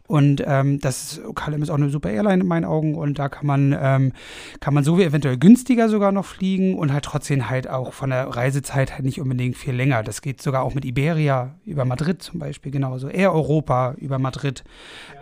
Und 0.08 0.42
ähm, 0.46 0.80
das 0.80 1.12
ist, 1.12 1.34
KLM 1.34 1.62
ist 1.62 1.68
auch 1.68 1.74
eine 1.74 1.90
super 1.90 2.10
Airline 2.10 2.40
in 2.40 2.48
meinen 2.48 2.64
Augen 2.64 2.94
und 2.94 3.18
da 3.18 3.28
kann 3.28 3.46
man, 3.46 3.76
ähm, 3.78 4.12
kann 4.58 4.72
man 4.72 4.82
so 4.82 4.96
wie 4.96 5.02
eventuell 5.02 5.36
günstiger 5.36 5.90
sogar 5.90 6.12
noch 6.12 6.24
fliegen 6.24 6.78
und 6.78 6.94
halt 6.94 7.04
trotzdem 7.04 7.50
halt 7.50 7.68
auch 7.68 7.92
von 7.92 8.08
der 8.08 8.26
Reisezeit 8.26 8.94
halt 8.94 9.04
nicht 9.04 9.20
unbedingt 9.20 9.58
viel 9.58 9.74
länger. 9.74 10.02
Das 10.02 10.22
geht 10.22 10.40
sogar 10.40 10.62
auch 10.62 10.72
mit 10.72 10.86
Iberia 10.86 11.56
über 11.66 11.84
Madrid 11.84 12.22
zum 12.22 12.38
Beispiel 12.38 12.72
genauso. 12.72 13.08
Air 13.08 13.34
Europa 13.34 13.96
über 13.98 14.18
Madrid. 14.18 14.64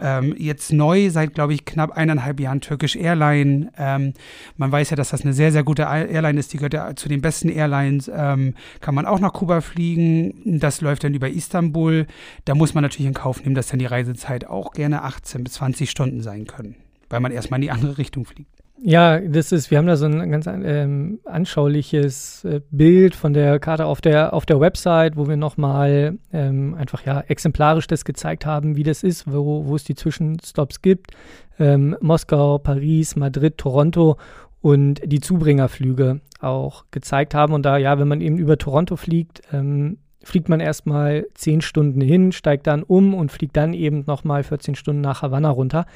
Ähm, 0.01 0.37
jetzt 0.39 0.73
neu 0.73 1.11
seit, 1.11 1.35
glaube 1.35 1.53
ich, 1.53 1.65
knapp 1.65 1.91
eineinhalb 1.91 2.39
Jahren 2.39 2.61
Turkish 2.61 2.95
Airline. 2.95 3.73
Ähm, 3.77 4.13
man 4.57 4.71
weiß 4.71 4.91
ja, 4.91 4.97
dass 4.97 5.11
das 5.11 5.23
eine 5.23 5.33
sehr, 5.33 5.51
sehr 5.51 5.65
gute 5.65 5.83
Airline 5.83 6.39
ist. 6.39 6.53
Die 6.53 6.59
gehört 6.59 6.75
ja 6.75 6.95
zu 6.95 7.09
den 7.09 7.23
besten 7.23 7.49
Airlines. 7.49 8.09
Ähm, 8.15 8.55
kann 8.81 8.95
man 8.95 9.05
auch 9.05 9.19
nach 9.19 9.33
Kuba 9.33 9.63
fliegen. 9.63 10.61
Das 10.61 10.81
läuft 10.81 11.03
dann 11.03 11.13
über 11.13 11.29
Istanbul. 11.29 12.07
Da 12.45 12.55
muss 12.55 12.73
man 12.73 12.83
natürlich 12.83 13.09
in 13.09 13.15
Kauf 13.15 13.43
nehmen, 13.43 13.57
dass 13.57 13.67
dann 13.67 13.81
die 13.81 13.87
Reisezeit 13.87 14.47
auch 14.47 14.76
gerne 14.77 15.03
18 15.03 15.43
bis 15.43 15.55
20 15.55 15.91
Stunden 15.91 16.21
sein 16.21 16.47
können, 16.47 16.77
weil 17.11 17.21
man 17.21 17.33
erstmal 17.33 17.59
in 17.59 17.63
die 17.63 17.71
andere 17.73 17.99
Richtung 17.99 18.25
fliegt. 18.25 18.51
Ja, 18.83 19.19
das 19.21 19.53
ist, 19.53 19.71
wir 19.71 19.79
haben 19.79 19.87
da 19.87 19.97
so 19.97 20.05
ein 20.05 20.31
ganz 20.31 20.47
ähm, 20.47 21.19
anschauliches 21.25 22.45
äh, 22.45 22.61
Bild 22.71 23.15
von 23.15 23.33
der 23.33 23.59
Karte 23.59 23.87
auf 23.87 24.03
der, 24.03 24.35
auf 24.35 24.45
der 24.45 24.61
Website, 24.61 25.17
wo 25.17 25.29
wir 25.29 25.37
nochmal 25.37 26.19
ähm, 26.33 26.75
einfach 26.75 27.05
ja 27.07 27.21
exemplarisch 27.23 27.87
das 27.87 28.05
gezeigt 28.05 28.45
haben, 28.45 28.77
wie 28.77 28.83
das 28.83 29.03
ist, 29.03 29.33
wo, 29.33 29.65
wo 29.67 29.75
es 29.77 29.85
die 29.85 29.95
Zwischenstops 29.95 30.83
gibt. 30.83 31.13
Ähm, 31.59 31.97
Moskau, 32.01 32.59
Paris, 32.59 33.17
Madrid, 33.17 33.57
Toronto 33.57 34.19
und 34.61 35.01
die 35.05 35.21
Zubringerflüge 35.21 36.21
auch 36.41 36.85
gezeigt 36.91 37.35
haben. 37.35 37.55
Und 37.55 37.65
da, 37.65 37.79
ja, 37.79 37.99
wenn 37.99 38.09
man 38.09 38.21
eben 38.21 38.37
über 38.37 38.59
Toronto 38.59 38.97
fliegt, 38.97 39.41
ähm, 39.53 39.99
fliegt 40.27 40.49
man 40.49 40.61
erstmal 40.61 41.27
10 41.35 41.61
Stunden 41.61 42.01
hin, 42.01 42.33
steigt 42.33 42.67
dann 42.67 42.83
um 42.83 43.15
und 43.15 43.31
fliegt 43.31 43.57
dann 43.57 43.73
eben 43.73 44.05
nochmal 44.07 44.43
14 44.43 44.75
Stunden 44.75 45.01
nach 45.01 45.23
Havanna 45.23 45.51
runter. 45.51 45.87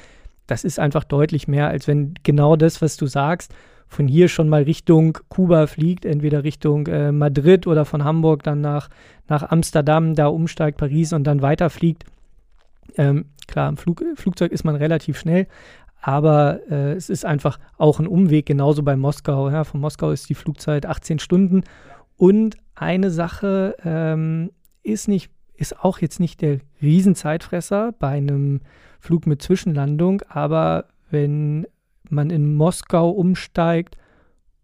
Das 0.47 0.63
ist 0.63 0.79
einfach 0.79 1.03
deutlich 1.03 1.47
mehr, 1.47 1.67
als 1.67 1.87
wenn 1.87 2.13
genau 2.23 2.55
das, 2.55 2.81
was 2.81 2.95
du 2.95 3.07
sagst, 3.07 3.53
von 3.87 4.07
hier 4.07 4.29
schon 4.29 4.47
mal 4.47 4.63
Richtung 4.63 5.17
Kuba 5.27 5.67
fliegt, 5.67 6.05
entweder 6.05 6.45
Richtung 6.45 6.87
äh, 6.87 7.11
Madrid 7.11 7.67
oder 7.67 7.83
von 7.83 8.05
Hamburg 8.05 8.43
dann 8.43 8.61
nach, 8.61 8.89
nach 9.27 9.51
Amsterdam, 9.51 10.15
da 10.15 10.27
umsteigt 10.27 10.77
Paris 10.77 11.11
und 11.11 11.25
dann 11.25 11.41
weiterfliegt. 11.41 12.05
Ähm, 12.95 13.25
klar, 13.47 13.67
im 13.67 13.75
Flug, 13.75 14.01
Flugzeug 14.15 14.53
ist 14.53 14.63
man 14.63 14.75
relativ 14.77 15.19
schnell, 15.19 15.47
aber 16.01 16.61
äh, 16.69 16.93
es 16.93 17.09
ist 17.09 17.25
einfach 17.25 17.59
auch 17.77 17.99
ein 17.99 18.07
Umweg, 18.07 18.45
genauso 18.45 18.81
bei 18.81 18.95
Moskau. 18.95 19.49
Ja, 19.49 19.65
von 19.65 19.81
Moskau 19.81 20.11
ist 20.11 20.29
die 20.29 20.35
Flugzeit 20.35 20.85
18 20.85 21.19
Stunden 21.19 21.63
und 22.21 22.57
eine 22.75 23.09
Sache 23.09 23.75
ähm, 23.83 24.51
ist 24.83 25.07
nicht, 25.07 25.31
ist 25.55 25.79
auch 25.79 25.97
jetzt 25.97 26.19
nicht 26.19 26.43
der 26.43 26.59
Riesenzeitfresser 26.79 27.93
bei 27.97 28.09
einem 28.09 28.61
Flug 28.99 29.25
mit 29.25 29.41
Zwischenlandung, 29.41 30.21
aber 30.29 30.85
wenn 31.09 31.65
man 32.11 32.29
in 32.29 32.53
Moskau 32.53 33.09
umsteigt 33.09 33.97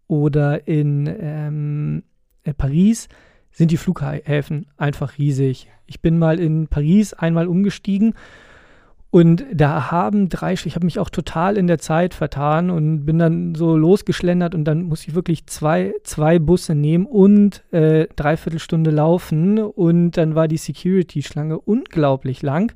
oder 0.06 0.68
in 0.68 1.12
ähm, 1.18 2.04
äh, 2.44 2.54
Paris, 2.54 3.08
sind 3.50 3.72
die 3.72 3.76
Flughäfen 3.76 4.68
einfach 4.76 5.18
riesig. 5.18 5.68
Ich 5.86 6.00
bin 6.00 6.16
mal 6.16 6.38
in 6.38 6.68
Paris 6.68 7.12
einmal 7.12 7.48
umgestiegen 7.48 8.14
und 9.10 9.46
da 9.54 9.90
haben 9.90 10.28
drei, 10.28 10.52
ich 10.52 10.74
habe 10.74 10.84
mich 10.84 10.98
auch 10.98 11.08
total 11.08 11.56
in 11.56 11.66
der 11.66 11.78
Zeit 11.78 12.12
vertan 12.12 12.68
und 12.68 13.06
bin 13.06 13.18
dann 13.18 13.54
so 13.54 13.74
losgeschlendert 13.74 14.54
und 14.54 14.64
dann 14.64 14.82
muss 14.82 15.08
ich 15.08 15.14
wirklich 15.14 15.46
zwei, 15.46 15.94
zwei 16.02 16.38
Busse 16.38 16.74
nehmen 16.74 17.06
und 17.06 17.62
äh, 17.72 18.06
dreiviertel 18.16 18.58
Stunde 18.58 18.90
laufen 18.90 19.58
und 19.60 20.12
dann 20.12 20.34
war 20.34 20.46
die 20.46 20.58
Security-Schlange 20.58 21.58
unglaublich 21.58 22.42
lang, 22.42 22.72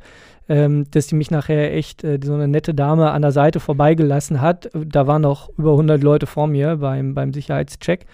ähm, 0.49 0.87
dass 0.91 1.07
die 1.07 1.17
mich 1.17 1.31
nachher 1.31 1.75
echt 1.75 2.03
äh, 2.03 2.19
so 2.25 2.33
eine 2.33 2.49
nette 2.49 2.73
Dame 2.73 3.11
an 3.11 3.21
der 3.21 3.33
Seite 3.33 3.61
vorbeigelassen 3.61 4.41
hat. 4.41 4.71
Da 4.73 5.07
waren 5.07 5.23
noch 5.23 5.51
über 5.59 5.73
100 5.73 6.03
Leute 6.03 6.27
vor 6.27 6.47
mir 6.47 6.77
beim, 6.77 7.15
beim 7.15 7.35
Sicherheitscheck, 7.35 8.07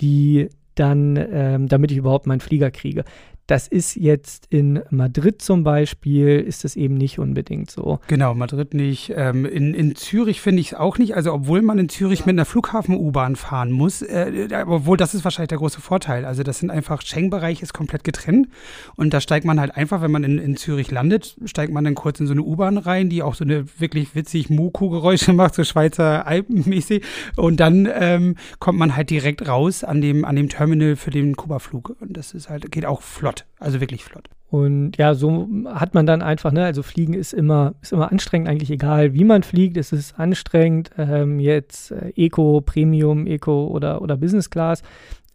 die 0.00 0.48
dann, 0.74 1.16
ähm, 1.16 1.68
damit 1.68 1.90
ich 1.90 1.98
überhaupt 1.98 2.26
meinen 2.26 2.40
Flieger 2.40 2.70
kriege. 2.70 3.04
Das 3.48 3.66
ist 3.66 3.96
jetzt 3.96 4.44
in 4.50 4.82
Madrid 4.90 5.40
zum 5.40 5.64
Beispiel, 5.64 6.38
ist 6.38 6.64
das 6.64 6.76
eben 6.76 6.96
nicht 6.96 7.18
unbedingt 7.18 7.70
so. 7.70 7.98
Genau, 8.06 8.34
Madrid 8.34 8.74
nicht. 8.74 9.10
Ähm, 9.16 9.46
in, 9.46 9.72
in 9.72 9.96
Zürich 9.96 10.42
finde 10.42 10.60
ich 10.60 10.72
es 10.72 10.74
auch 10.74 10.98
nicht. 10.98 11.16
Also 11.16 11.32
obwohl 11.32 11.62
man 11.62 11.78
in 11.78 11.88
Zürich 11.88 12.26
mit 12.26 12.34
einer 12.34 12.44
Flughafen-U-Bahn 12.44 13.36
fahren 13.36 13.70
muss, 13.70 14.02
äh, 14.02 14.50
obwohl 14.66 14.98
das 14.98 15.14
ist 15.14 15.24
wahrscheinlich 15.24 15.48
der 15.48 15.56
große 15.56 15.80
Vorteil. 15.80 16.26
Also 16.26 16.42
das 16.42 16.58
sind 16.58 16.68
einfach, 16.68 17.00
Schengen-Bereich 17.00 17.62
ist 17.62 17.72
komplett 17.72 18.04
getrennt 18.04 18.48
und 18.96 19.14
da 19.14 19.20
steigt 19.22 19.46
man 19.46 19.58
halt 19.58 19.74
einfach, 19.74 20.02
wenn 20.02 20.10
man 20.10 20.24
in, 20.24 20.36
in 20.36 20.58
Zürich 20.58 20.90
landet, 20.90 21.38
steigt 21.46 21.72
man 21.72 21.84
dann 21.84 21.94
kurz 21.94 22.20
in 22.20 22.26
so 22.26 22.34
eine 22.34 22.42
U-Bahn 22.42 22.76
rein, 22.76 23.08
die 23.08 23.22
auch 23.22 23.34
so 23.34 23.44
eine 23.44 23.64
wirklich 23.78 24.14
witzig 24.14 24.50
Muku-Geräusche 24.50 25.32
macht, 25.32 25.54
so 25.54 25.64
Schweizer 25.64 26.26
Alpenmäßig 26.26 27.02
und 27.36 27.60
dann 27.60 27.88
ähm, 27.90 28.34
kommt 28.58 28.78
man 28.78 28.94
halt 28.94 29.08
direkt 29.08 29.48
raus 29.48 29.84
an 29.84 30.02
dem, 30.02 30.26
an 30.26 30.36
dem 30.36 30.50
Terminal 30.50 30.96
für 30.96 31.10
den 31.10 31.34
Kuba-Flug 31.34 31.96
und 31.98 32.14
das 32.14 32.34
ist 32.34 32.50
halt, 32.50 32.70
geht 32.70 32.84
auch 32.84 33.00
flott 33.00 33.37
flott, 33.38 33.46
also 33.58 33.80
wirklich 33.80 34.04
flott. 34.04 34.28
Und 34.50 34.96
ja, 34.96 35.14
so 35.14 35.46
hat 35.66 35.92
man 35.92 36.06
dann 36.06 36.22
einfach, 36.22 36.52
ne, 36.52 36.64
also 36.64 36.82
Fliegen 36.82 37.12
ist 37.12 37.34
immer, 37.34 37.74
ist 37.82 37.92
immer 37.92 38.10
anstrengend, 38.10 38.48
eigentlich 38.48 38.70
egal, 38.70 39.12
wie 39.12 39.24
man 39.24 39.42
fliegt, 39.42 39.76
es 39.76 39.92
ist 39.92 40.18
anstrengend, 40.18 40.90
ähm, 40.96 41.38
jetzt 41.38 41.90
äh, 41.90 42.12
Eco, 42.16 42.62
Premium, 42.62 43.26
Eco 43.26 43.66
oder, 43.66 44.00
oder 44.00 44.16
Business 44.16 44.48
Class. 44.48 44.82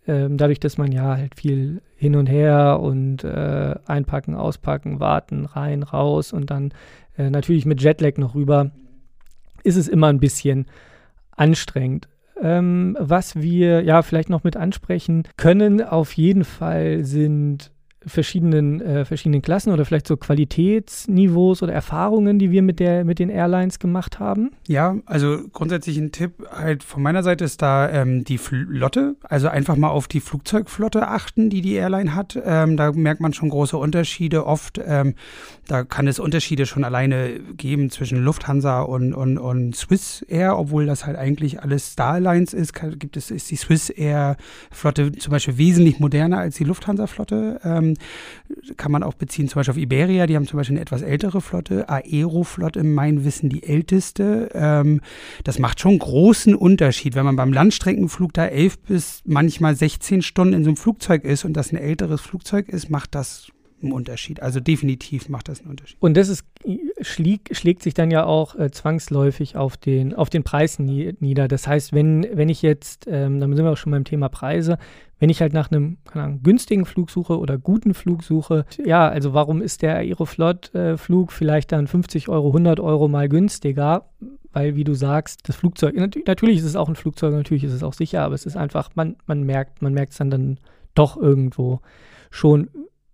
Ähm, 0.06 0.38
dadurch, 0.38 0.60
dass 0.60 0.78
man 0.78 0.92
ja 0.92 1.16
halt 1.16 1.36
viel 1.36 1.82
hin 1.96 2.16
und 2.16 2.28
her 2.28 2.80
und 2.82 3.24
äh, 3.24 3.76
einpacken, 3.86 4.36
auspacken, 4.36 5.00
warten, 5.00 5.46
rein, 5.46 5.84
raus 5.84 6.34
und 6.34 6.50
dann 6.50 6.74
äh, 7.18 7.30
natürlich 7.30 7.66
mit 7.66 7.82
Jetlag 7.82 8.18
noch 8.18 8.36
rüber, 8.36 8.72
ist 9.64 9.78
es 9.78 9.88
immer 9.88 10.08
ein 10.08 10.20
bisschen 10.20 10.66
anstrengend. 11.32 12.10
Ähm, 12.42 12.98
was 13.00 13.36
wir 13.36 13.84
ja 13.84 14.02
vielleicht 14.02 14.30
noch 14.30 14.44
mit 14.44 14.58
ansprechen 14.58 15.24
können, 15.38 15.82
auf 15.82 16.14
jeden 16.14 16.44
Fall 16.44 17.06
sind 17.06 17.72
verschiedenen, 18.06 18.82
äh, 18.82 19.06
verschiedenen 19.06 19.42
Klassen 19.42 19.72
oder 19.72 19.86
vielleicht 19.86 20.08
so 20.08 20.18
Qualitätsniveaus 20.18 21.64
oder 21.64 21.74
Erfahrungen, 21.74 22.40
die 22.40 22.52
wir 22.52 22.62
mit, 22.62 22.80
der, 22.80 23.06
mit 23.06 23.20
den 23.20 23.30
Airlines 23.30 23.80
gemacht 23.80 24.20
haben? 24.20 24.52
Ja, 24.68 24.98
also 25.06 25.40
grundsätzlich 25.52 25.98
ein 25.98 26.12
Tipp 26.12 26.34
halt 26.52 26.84
von 26.84 27.02
meiner 27.02 27.24
Seite 27.24 27.44
ist 27.46 27.62
da 27.62 27.90
ähm, 27.90 28.24
die 28.24 28.38
Flotte. 28.38 29.16
Also 29.24 29.48
einfach 29.48 29.76
mal 29.76 29.90
auf 29.90 30.08
die 30.08 30.20
Flugzeugflotte 30.20 31.08
achten, 31.08 31.50
die 31.50 31.62
die 31.62 31.74
Airline 31.74 32.16
hat. 32.16 32.40
Ähm, 32.44 32.78
da 32.78 32.92
merkt 32.92 33.22
man 33.22 33.34
schon 33.34 33.50
große 33.50 33.78
Unterschiede. 33.78 34.46
Oft, 34.46 34.80
ähm, 34.86 35.16
da 35.68 35.84
kann 35.84 36.08
es 36.08 36.20
Unterschiede 36.20 36.66
schon 36.66 36.84
alleine 36.84 37.40
geben 37.58 37.90
zwischen 37.90 38.24
Lufthansa 38.24 38.82
und, 38.82 39.14
und, 39.14 39.38
und 39.38 39.76
Swiss 39.76 40.24
Air, 40.28 40.58
obwohl 40.58 40.86
das 40.86 41.06
halt 41.06 41.18
eigentlich 41.18 41.62
alles 41.62 41.94
Star 41.94 42.14
Alliance 42.14 42.56
ist. 42.56 42.74
Gibt 43.00 43.18
es, 43.18 43.32
ist 43.32 43.52
die 43.52 43.56
Swiss 43.56 43.90
Air 43.90 44.38
Flotte 44.72 45.12
zum 45.14 45.32
Beispiel 45.32 45.58
wesentlich 45.58 46.00
moderner 46.00 46.40
als 46.40 46.56
die 46.56 46.64
Lufthansa 46.64 47.08
Flotte. 47.08 47.60
Kann 48.78 48.92
man 48.92 49.04
auch 49.04 49.14
beziehen, 49.14 49.48
zum 49.48 49.60
Beispiel 49.60 49.72
auf 49.72 49.78
Iberia, 49.78 50.28
die 50.28 50.36
haben 50.36 50.48
zum 50.48 50.58
Beispiel 50.58 50.76
eine 50.76 50.82
etwas 50.82 51.02
ältere 51.02 51.42
Flotte, 51.42 51.90
Aeroflot 51.90 52.78
im 52.78 52.94
mein 52.94 53.26
Wissen 53.26 53.50
die 53.50 53.64
älteste. 53.64 54.50
Ähm, 54.54 55.02
das 55.44 55.60
macht 55.60 55.80
schon 55.80 56.00
großen 56.00 56.56
Unterschied, 56.56 57.16
wenn 57.16 57.26
man 57.26 57.36
beim 57.36 57.54
Landstreckenflug 57.54 58.34
da 58.34 58.46
elf 58.46 58.78
bis 58.80 59.22
manchmal 59.26 59.76
16 59.76 60.22
Stunden 60.22 60.54
in 60.54 60.64
so 60.64 60.70
einem 60.70 60.78
Flugzeug 60.78 61.24
ist 61.24 61.46
und 61.46 61.54
das 61.54 61.72
ein 61.72 61.78
älteres 61.78 62.22
Flugzeug 62.22 62.70
ist, 62.70 62.90
macht 62.90 63.16
das 63.16 63.52
einen 63.84 63.94
Unterschied. 63.94 64.42
Also 64.42 64.60
definitiv 64.60 65.30
macht 65.30 65.50
das 65.50 65.62
einen 65.62 65.72
Unterschied. 65.72 65.98
Und 66.00 66.16
das 66.16 66.30
ist, 66.30 66.46
schlägt, 67.02 67.56
schlägt 67.56 67.84
sich 67.84 67.94
dann 67.94 68.12
ja 68.12 68.26
auch 68.26 68.58
äh, 68.58 68.72
zwangsläufig 68.72 69.56
auf 69.56 69.78
den, 69.78 70.14
auf 70.14 70.30
den 70.30 70.44
Preis 70.44 70.80
nie, 70.80 71.14
nieder. 71.20 71.48
Das 71.48 71.68
heißt, 71.68 71.94
wenn, 71.94 72.28
wenn 72.34 72.50
ich 72.50 72.62
jetzt, 72.62 73.08
ähm, 73.08 73.40
dann 73.40 73.56
sind 73.56 73.66
wir 73.66 73.72
auch 73.72 73.78
schon 73.78 73.92
beim 73.92 74.06
Thema 74.06 74.30
Preise, 74.30 74.78
wenn 75.20 75.30
ich 75.30 75.42
halt 75.42 75.54
nach 75.54 75.72
einem 75.72 75.98
Ahnung, 76.12 76.42
günstigen 76.44 76.86
Flug 76.86 77.10
suche 77.10 77.40
oder 77.40 77.58
guten 77.58 77.94
Flug 77.94 78.24
suche, 78.24 78.66
ja, 78.84 79.08
also 79.08 79.34
warum 79.34 79.62
ist 79.62 79.82
der 79.82 79.96
Aeroflot-Flug 79.98 81.30
äh, 81.30 81.34
vielleicht 81.34 81.72
dann 81.72 81.88
50 81.88 82.28
Euro, 82.28 82.48
100 82.48 82.80
Euro 82.80 83.08
mal 83.08 83.30
günstiger? 83.30 84.10
Weil, 84.52 84.76
wie 84.76 84.84
du 84.84 84.94
sagst, 84.94 85.48
das 85.48 85.56
Flugzeug, 85.56 85.96
natürlich 86.28 86.58
ist 86.58 86.66
es 86.66 86.76
auch 86.76 86.90
ein 86.90 86.96
Flugzeug, 86.96 87.34
natürlich 87.34 87.64
ist 87.64 87.72
es 87.72 87.84
auch 87.84 87.94
sicher, 87.94 88.22
aber 88.22 88.36
es 88.36 88.46
ist 88.46 88.56
einfach, 88.56 88.92
man, 88.96 89.16
man 89.26 89.44
merkt, 89.44 89.82
man 89.82 89.94
merkt 89.94 90.12
es 90.12 90.18
dann, 90.18 90.30
dann 90.30 90.60
doch 90.94 91.18
irgendwo 91.18 91.80
schon. 92.30 92.70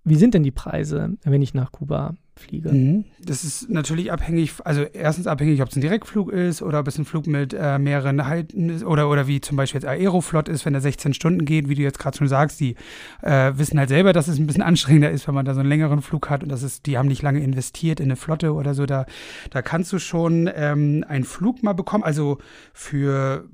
Wie 0.09 0.15
sind 0.15 0.33
denn 0.33 0.43
die 0.43 0.51
Preise, 0.51 1.17
wenn 1.23 1.41
ich 1.41 1.53
nach 1.53 1.71
Kuba 1.71 2.15
fliege. 2.39 2.71
Mhm. 2.71 3.05
Das 3.23 3.43
ist 3.43 3.69
natürlich 3.69 4.11
abhängig, 4.11 4.53
also 4.63 4.81
erstens 4.81 5.27
abhängig, 5.27 5.61
ob 5.61 5.69
es 5.69 5.75
ein 5.75 5.81
Direktflug 5.81 6.31
ist 6.31 6.61
oder 6.61 6.79
ob 6.79 6.87
es 6.87 6.97
ein 6.97 7.05
Flug 7.05 7.27
mit 7.27 7.53
äh, 7.53 7.77
mehreren 7.77 8.25
Halten 8.25 8.69
ist 8.69 8.83
oder, 8.83 9.09
oder 9.09 9.27
wie 9.27 9.41
zum 9.41 9.57
Beispiel 9.57 9.81
jetzt 9.81 9.87
Aeroflot 9.87 10.49
ist, 10.49 10.65
wenn 10.65 10.73
der 10.73 10.81
16 10.81 11.13
Stunden 11.13 11.45
geht, 11.45 11.69
wie 11.69 11.75
du 11.75 11.81
jetzt 11.81 11.99
gerade 11.99 12.17
schon 12.17 12.27
sagst, 12.27 12.59
die 12.59 12.75
äh, 13.21 13.51
wissen 13.55 13.77
halt 13.77 13.89
selber, 13.89 14.13
dass 14.13 14.27
es 14.27 14.39
ein 14.39 14.47
bisschen 14.47 14.63
anstrengender 14.63 15.11
ist, 15.11 15.27
wenn 15.27 15.35
man 15.35 15.45
da 15.45 15.53
so 15.53 15.59
einen 15.59 15.69
längeren 15.69 16.01
Flug 16.01 16.29
hat 16.29 16.41
und 16.41 16.49
das 16.49 16.63
ist, 16.63 16.85
die 16.85 16.97
haben 16.97 17.07
nicht 17.07 17.21
lange 17.21 17.41
investiert 17.41 17.99
in 17.99 18.05
eine 18.05 18.15
Flotte 18.15 18.53
oder 18.53 18.73
so, 18.73 18.85
da, 18.85 19.05
da 19.51 19.61
kannst 19.61 19.91
du 19.93 19.99
schon 19.99 20.49
ähm, 20.53 21.05
einen 21.07 21.25
Flug 21.25 21.61
mal 21.61 21.73
bekommen, 21.73 22.03
also 22.03 22.39
für 22.73 23.45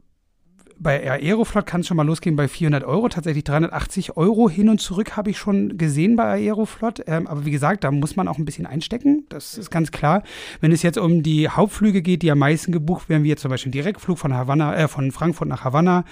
bei 0.78 1.10
Aeroflot 1.10 1.66
kann 1.66 1.82
es 1.82 1.88
schon 1.88 1.98
mal 1.98 2.06
losgehen 2.06 2.36
bei 2.36 2.48
400 2.48 2.84
Euro. 2.84 3.08
Tatsächlich 3.08 3.44
380 3.46 4.18
Euro 4.18 4.50
hin 4.50 4.70
und 4.70 4.82
zurück 4.82 5.16
habe 5.16 5.30
ich 5.30 5.38
schon 5.38 5.78
gesehen 5.78 6.16
bei 6.16 6.24
Aeroflot. 6.24 7.04
Ähm, 7.08 7.28
aber 7.28 7.46
wie 7.46 7.52
gesagt, 7.52 7.84
da 7.84 7.92
muss 7.92 8.16
man 8.16 8.28
auch 8.28 8.38
ein 8.38 8.46
bisschen 8.46 8.66
einstecken. 8.66 9.26
Das 9.30 9.58
ist 9.58 9.72
ganz 9.72 9.92
klar. 9.92 10.24
Wenn 10.60 10.72
es 10.72 10.84
jetzt 10.84 10.98
um 10.98 11.24
die 11.24 11.48
Hauptflüge 11.48 12.02
geht, 12.02 12.24
die 12.24 12.32
am 12.32 12.40
meisten 12.40 12.72
gebucht 12.72 13.08
werden, 13.08 13.24
wie 13.24 13.30
jetzt 13.30 13.42
zum 13.42 13.52
Beispiel 13.52 13.70
ein 13.70 13.74
Direktflug 13.74 14.18
von 14.18 14.34
Havanna, 14.34 14.76
äh, 14.76 14.88
von 14.88 15.12
Frankfurt 15.12 15.48
nach 15.48 15.64
Havanna, 15.64 16.04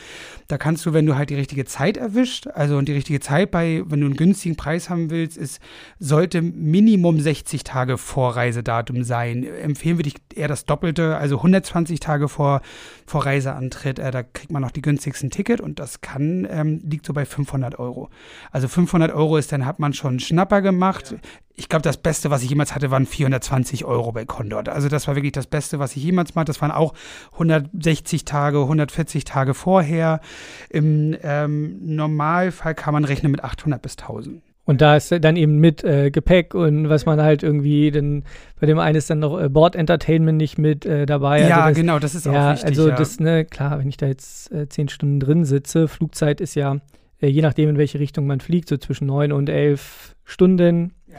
da 0.48 0.58
kannst 0.58 0.86
du, 0.86 0.94
wenn 0.94 1.06
du 1.06 1.16
halt 1.16 1.30
die 1.30 1.36
richtige 1.36 1.66
Zeit 1.66 1.98
erwischt, 1.98 2.48
also 2.48 2.78
und 2.78 2.88
die 2.88 2.94
richtige 2.94 3.20
Zeit 3.20 3.52
bei, 3.52 3.84
wenn 3.86 4.00
du 4.00 4.06
einen 4.06 4.16
günstigen 4.16 4.56
Preis 4.56 4.90
haben 4.90 5.10
willst, 5.10 5.38
ist, 5.38 5.60
sollte 6.00 6.42
Minimum 6.42 7.20
60 7.20 7.64
Tage 7.64 7.98
vor 7.98 8.36
Reisedatum 8.38 9.04
sein. 9.04 9.44
Empfehlen 9.44 9.98
wir 9.98 10.04
dich 10.04 10.16
eher 10.34 10.48
das 10.48 10.66
Doppelte, 10.66 11.18
also 11.18 11.38
120 11.38 12.00
Tage 12.00 12.30
vor, 12.30 12.62
vor 13.06 13.26
Reiseantritt. 13.26 14.00
Äh, 14.00 14.12
da 14.12 14.24
kriegt 14.24 14.53
man 14.54 14.62
noch 14.62 14.72
die 14.72 14.82
günstigsten 14.82 15.30
Ticket 15.30 15.60
und 15.60 15.80
das 15.80 16.02
kann, 16.02 16.48
ähm, 16.50 16.82
liegt 16.84 17.06
so 17.06 17.14
bei 17.14 17.26
500 17.26 17.78
Euro. 17.80 18.10
Also 18.52 18.68
500 18.68 19.12
Euro 19.12 19.38
ist, 19.38 19.52
dann 19.52 19.66
hat 19.66 19.80
man 19.80 19.94
schon 19.94 20.12
einen 20.12 20.20
Schnapper 20.20 20.62
gemacht. 20.62 21.12
Ja. 21.12 21.18
Ich 21.56 21.70
glaube, 21.70 21.84
das 21.84 21.98
Beste, 21.98 22.32
was 22.32 22.42
ich 22.42 22.50
jemals 22.50 22.74
hatte, 22.74 22.90
waren 22.90 23.06
420 23.06 23.86
Euro 23.86 24.12
bei 24.12 24.26
Condor. 24.26 24.68
Also 24.70 24.90
das 24.90 25.08
war 25.08 25.16
wirklich 25.16 25.34
das 25.34 25.46
Beste, 25.46 25.78
was 25.78 25.96
ich 25.96 26.04
jemals 26.04 26.34
mal. 26.34 26.46
Das 26.46 26.62
waren 26.62 26.72
auch 26.72 26.94
160 27.34 28.26
Tage, 28.26 28.62
140 28.62 29.24
Tage 29.24 29.54
vorher. 29.54 30.22
Im 30.70 31.16
ähm, 31.22 31.80
Normalfall 31.96 32.74
kann 32.74 32.94
man 32.94 33.06
rechnen 33.06 33.32
mit 33.32 33.44
800 33.44 33.82
bis 33.82 33.98
1000. 33.98 34.42
Und 34.66 34.80
da 34.80 34.96
ist 34.96 35.12
dann 35.12 35.36
eben 35.36 35.58
mit 35.58 35.84
äh, 35.84 36.10
Gepäck 36.10 36.54
und 36.54 36.88
was 36.88 37.06
man 37.06 37.22
halt 37.22 37.44
irgendwie, 37.44 37.92
dann 37.92 38.24
bei 38.60 38.66
dem 38.66 38.80
einen 38.80 38.96
ist 38.96 39.10
dann 39.10 39.20
noch 39.20 39.38
äh, 39.38 39.50
Board 39.50 39.76
Entertainment 39.76 40.38
nicht 40.38 40.58
mit 40.58 40.86
äh, 40.86 41.06
dabei. 41.06 41.42
Ja, 41.42 41.64
also 41.64 41.70
das, 41.70 41.78
genau, 41.78 42.00
das 42.00 42.16
ist 42.16 42.26
ja, 42.26 42.32
auch 42.32 42.54
wichtig. 42.54 42.70
Also 42.70 42.90
ja. 42.90 42.96
das, 42.96 43.20
ne, 43.20 43.44
klar, 43.44 43.80
wenn 43.80 43.90
ich 43.90 43.98
da 43.98 44.06
jetzt 44.06 44.52
äh, 44.54 44.70
zehn 44.70 44.88
Stunden 44.88 45.20
drin 45.20 45.44
sitze, 45.44 45.90
Flugzeit 45.90 46.40
ist 46.40 46.56
ja, 46.56 46.78
äh, 47.20 47.28
je 47.28 47.42
nachdem, 47.42 47.70
in 47.70 47.78
welche 47.78 48.00
Richtung 48.00 48.26
man 48.26 48.40
fliegt, 48.40 48.70
so 48.70 48.78
zwischen 48.78 49.08
neun 49.08 49.34
und 49.34 49.50
elf 49.50 50.16
Stunden. 50.24 50.94
Ja. 51.08 51.18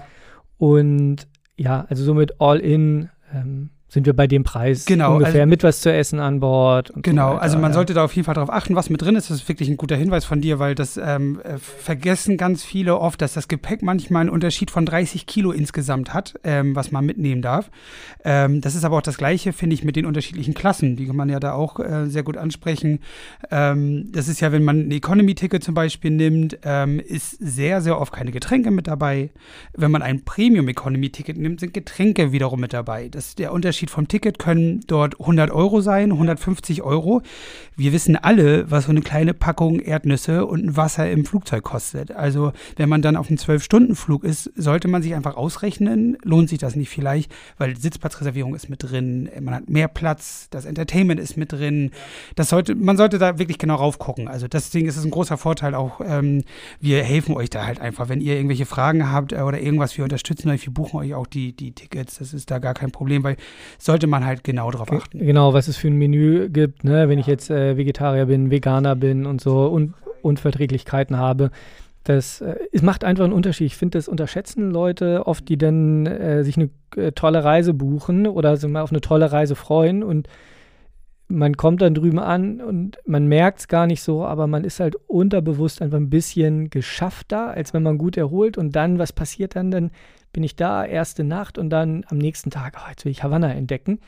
Und 0.57 1.29
ja, 1.57 1.85
also 1.91 2.03
somit 2.03 2.41
all 2.41 2.59
in 2.61 3.11
ähm, 3.35 3.69
sind 3.89 4.07
wir 4.07 4.13
bei 4.13 4.27
dem 4.27 4.43
Preis 4.43 4.87
genau, 4.87 5.15
ungefähr 5.15 5.43
also, 5.43 5.51
mit 5.51 5.63
was 5.63 5.81
zu 5.81 5.93
essen 5.93 6.19
an 6.19 6.41
Bord. 6.41 6.93
genau, 6.97 7.35
so 7.35 7.39
also 7.39 7.59
man 7.59 7.71
ja. 7.71 7.75
sollte 7.75 7.95
da 7.95 8.05
auf 8.05 8.15
jeden 8.15 8.25
Fall 8.25 8.35
darauf 8.35 8.51
achten, 8.51 8.75
was 8.75 8.91
mit 8.91 9.01
drin 9.01 9.15
ist. 9.15 9.31
Das 9.31 9.43
ist 9.43 9.49
wirklich 9.49 9.69
ein 9.69 9.77
guter 9.77 9.95
Hinweis 9.95 10.25
von 10.25 10.41
dir, 10.41 10.59
weil 10.59 10.75
das 10.75 10.97
ähm, 10.97 11.41
äh, 11.45 11.59
vergessen 11.59 12.37
ganz 12.37 12.65
viele 12.65 12.99
oft, 12.99 13.23
dass 13.23 13.35
das 13.35 13.47
Gepäck 13.47 13.83
manchmal 13.83 14.23
einen 14.23 14.31
Unterschied 14.31 14.71
von 14.71 14.85
30 14.85 15.27
Kilo 15.27 15.53
insgesamt 15.53 16.13
hat, 16.13 16.35
ähm, 16.43 16.75
was 16.75 16.91
man 16.91 17.07
mitnehmen 17.07 17.41
darf. 17.41 17.71
Ähm, 18.25 18.61
das 18.61 18.75
ist 18.75 18.85
aber 18.85 18.97
auch 18.97 19.03
das 19.03 19.17
Gleiche, 19.17 19.53
finde 19.53 19.75
ich, 19.75 19.85
mit 19.85 19.95
den 19.95 20.07
unterschiedlichen 20.07 20.55
Klassen. 20.55 20.97
Die 20.97 21.07
kann 21.07 21.17
man 21.17 21.29
ja 21.29 21.39
da 21.39 21.53
auch 21.53 21.79
äh, 21.79 22.07
sehr 22.09 22.25
gut 22.25 22.37
ansprechen. 22.37 22.99
Ähm, 23.53 24.11
das 24.11 24.27
ist 24.27 24.41
ja, 24.41 24.51
wenn 24.51 24.65
man 24.65 24.89
ein 24.89 24.91
Economy-Ticket 24.91 25.63
zum 25.63 25.75
Beispiel 25.75 26.11
nimmt, 26.11 26.59
ähm, 26.65 26.99
ist 26.99 27.37
sehr, 27.39 27.81
sehr 27.81 28.01
oft 28.01 28.13
keine 28.13 28.33
Getränke 28.33 28.73
mit 28.73 28.89
dabei. 28.89 29.31
Wenn 29.73 29.93
man 29.93 30.03
ein 30.03 30.25
Premium-Economy-Ticket 30.25 31.39
nimmt, 31.39 31.61
sind 31.61 31.75
Getränke 31.75 32.33
wiederum 32.33 32.61
mit 32.61 32.73
dabei. 32.73 33.09
Das 33.09 33.29
ist 33.29 33.39
der 33.39 33.53
Unterschied 33.53 33.74
Unterschied 33.75 33.91
vom 33.91 34.07
Ticket 34.07 34.39
können 34.39 34.83
dort 34.87 35.19
100 35.19 35.51
Euro 35.51 35.81
sein, 35.81 36.13
150 36.13 36.83
Euro. 36.83 37.23
Wir 37.75 37.93
wissen 37.93 38.15
alle, 38.15 38.71
was 38.71 38.85
so 38.85 38.93
eine 38.93 39.01
kleine 39.01 39.35
Packung 39.35 39.81
Erdnüsse 39.81 40.47
und 40.47 40.77
Wasser 40.77 41.11
im 41.11 41.25
Flugzeug 41.25 41.65
kostet. 41.65 42.13
Also 42.13 42.53
wenn 42.77 42.89
man 42.89 43.03
dann 43.03 43.17
auf 43.17 43.27
einem 43.27 43.39
12-Stunden-Flug 43.39 44.23
ist, 44.23 44.53
sollte 44.55 44.87
man 44.87 45.03
sich 45.03 45.17
einfach 45.17 45.37
ausrechnen, 45.37 46.17
lohnt 46.23 46.51
sich 46.51 46.61
das 46.61 46.77
nicht 46.77 46.89
vielleicht, 46.89 47.33
weil 47.59 47.77
Sitzplatzreservierung 47.77 48.55
ist 48.55 48.69
mit 48.69 48.85
drin, 48.85 49.29
man 49.41 49.55
hat 49.55 49.69
mehr 49.69 49.89
Platz, 49.89 50.47
das 50.51 50.67
Entertainment 50.67 51.19
ist 51.19 51.37
mit 51.37 51.51
drin. 51.51 51.91
Das 52.37 52.51
sollte, 52.51 52.77
man 52.77 52.97
sollte 52.97 53.19
da 53.19 53.41
wirklich 53.41 53.59
genau 53.59 53.75
raufgucken. 53.75 54.29
Also 54.29 54.47
deswegen 54.47 54.87
ist 54.87 54.97
es 54.97 55.05
ein 55.05 55.11
großer 55.11 55.37
Vorteil 55.37 55.75
auch, 55.75 56.01
ähm, 56.01 56.45
wir 56.79 57.03
helfen 57.03 57.35
euch 57.35 57.51
da 57.51 57.67
halt 57.67 57.81
einfach. 57.81 58.09
Wenn 58.09 58.21
ihr 58.21 58.37
irgendwelche 58.37 58.67
Fragen 58.67 59.11
habt 59.11 59.33
äh, 59.33 59.41
oder 59.41 59.59
irgendwas, 59.59 59.97
wir 59.97 60.05
unterstützen 60.05 60.49
euch, 60.51 60.65
wir 60.65 60.73
buchen 60.73 61.01
euch 61.01 61.15
auch 61.15 61.27
die, 61.27 61.57
die 61.57 61.73
Tickets. 61.73 62.19
Das 62.19 62.33
ist 62.33 62.53
da 62.53 62.61
gar 62.61 62.75
kein 62.75 62.93
Problem, 62.93 63.25
weil 63.25 63.37
sollte 63.79 64.07
man 64.07 64.25
halt 64.25 64.45
genau 64.45 64.71
darauf 64.71 64.93
achten. 64.93 65.19
Genau, 65.19 65.55
was 65.55 65.69
es 65.69 65.77
für 65.77 65.89
ein 65.89 65.97
Menü 65.97 66.49
gibt, 66.49 66.85
ne? 66.85 67.09
wenn 67.09 67.19
ich 67.19 67.27
jetzt 67.27 67.51
äh, 67.51 67.77
Vegetarier 67.77 68.27
bin, 68.27 68.51
Veganer 68.51 68.97
bin 68.97 69.27
und 69.27 69.41
so 69.41 69.67
und 69.67 69.95
Unverträglichkeiten 70.23 71.17
habe. 71.17 71.51
Das, 72.05 72.41
äh, 72.41 72.57
es 72.73 72.83
macht 72.83 73.05
einfach 73.05 73.25
einen 73.25 73.33
Unterschied. 73.33 73.67
Ich 73.67 73.77
finde, 73.77 73.99
das 73.99 74.09
unterschätzen 74.09 74.71
Leute 74.71 75.27
oft, 75.27 75.49
die 75.49 75.57
dann 75.59 76.07
äh, 76.07 76.45
sich 76.45 76.57
eine 76.57 76.71
äh, 76.97 77.13
tolle 77.13 77.45
Reise 77.45 77.75
buchen 77.75 78.27
oder 78.27 78.57
sich 78.57 78.69
mal 78.69 78.83
auf 78.83 78.93
eine 78.93 79.01
tolle 79.01 79.33
Reise 79.33 79.55
freuen 79.55 80.03
und 80.03 80.29
man 81.29 81.57
kommt 81.57 81.83
dann 81.83 81.95
drüben 81.95 82.19
an 82.19 82.61
und 82.61 82.99
man 83.07 83.27
merkt 83.27 83.61
es 83.61 83.69
gar 83.69 83.87
nicht 83.87 84.03
so, 84.03 84.25
aber 84.25 84.47
man 84.47 84.65
ist 84.65 84.81
halt 84.81 84.97
unterbewusst 85.07 85.81
einfach 85.81 85.97
ein 85.97 86.11
bisschen 86.11 86.71
geschaffter, 86.71 87.49
als 87.49 87.73
wenn 87.73 87.83
man 87.83 87.99
gut 87.99 88.17
erholt. 88.17 88.59
Und 88.59 88.77
dann, 88.77 88.99
was 88.99 89.13
passiert 89.13 89.57
dann? 89.57 89.71
Dann 89.71 89.91
bin 90.35 90.43
ich 90.43 90.57
da, 90.57 90.85
erste 90.85 91.25
Nacht 91.25 91.57
und 91.57 91.71
dann 91.71 92.05
am 92.09 92.19
nächsten 92.19 92.51
Tag, 92.51 92.77
oh, 92.77 92.91
jetzt 92.91 93.07
will 93.07 93.13
ich 93.13 93.23
Havanna 93.23 93.51
entdecken. 93.53 94.01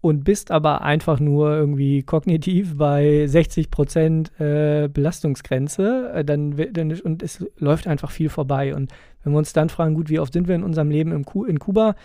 Und 0.00 0.22
bist 0.22 0.52
aber 0.52 0.82
einfach 0.82 1.18
nur 1.18 1.50
irgendwie 1.50 2.04
kognitiv 2.04 2.76
bei 2.76 3.26
60 3.26 3.70
Prozent 3.70 4.30
äh, 4.40 4.88
Belastungsgrenze. 4.92 6.12
Äh, 6.14 6.24
dann, 6.24 6.54
dann, 6.72 6.92
und 7.00 7.22
es 7.22 7.44
läuft 7.56 7.88
einfach 7.88 8.12
viel 8.12 8.28
vorbei. 8.28 8.76
Und 8.76 8.92
wenn 9.24 9.32
wir 9.32 9.38
uns 9.38 9.52
dann 9.52 9.70
fragen, 9.70 9.94
gut, 9.94 10.08
wie 10.08 10.20
oft 10.20 10.32
sind 10.32 10.46
wir 10.46 10.54
in 10.54 10.62
unserem 10.62 10.90
Leben 10.90 11.10
im 11.10 11.24
Ku 11.24 11.44
in 11.44 11.58
Kuba? 11.58 11.96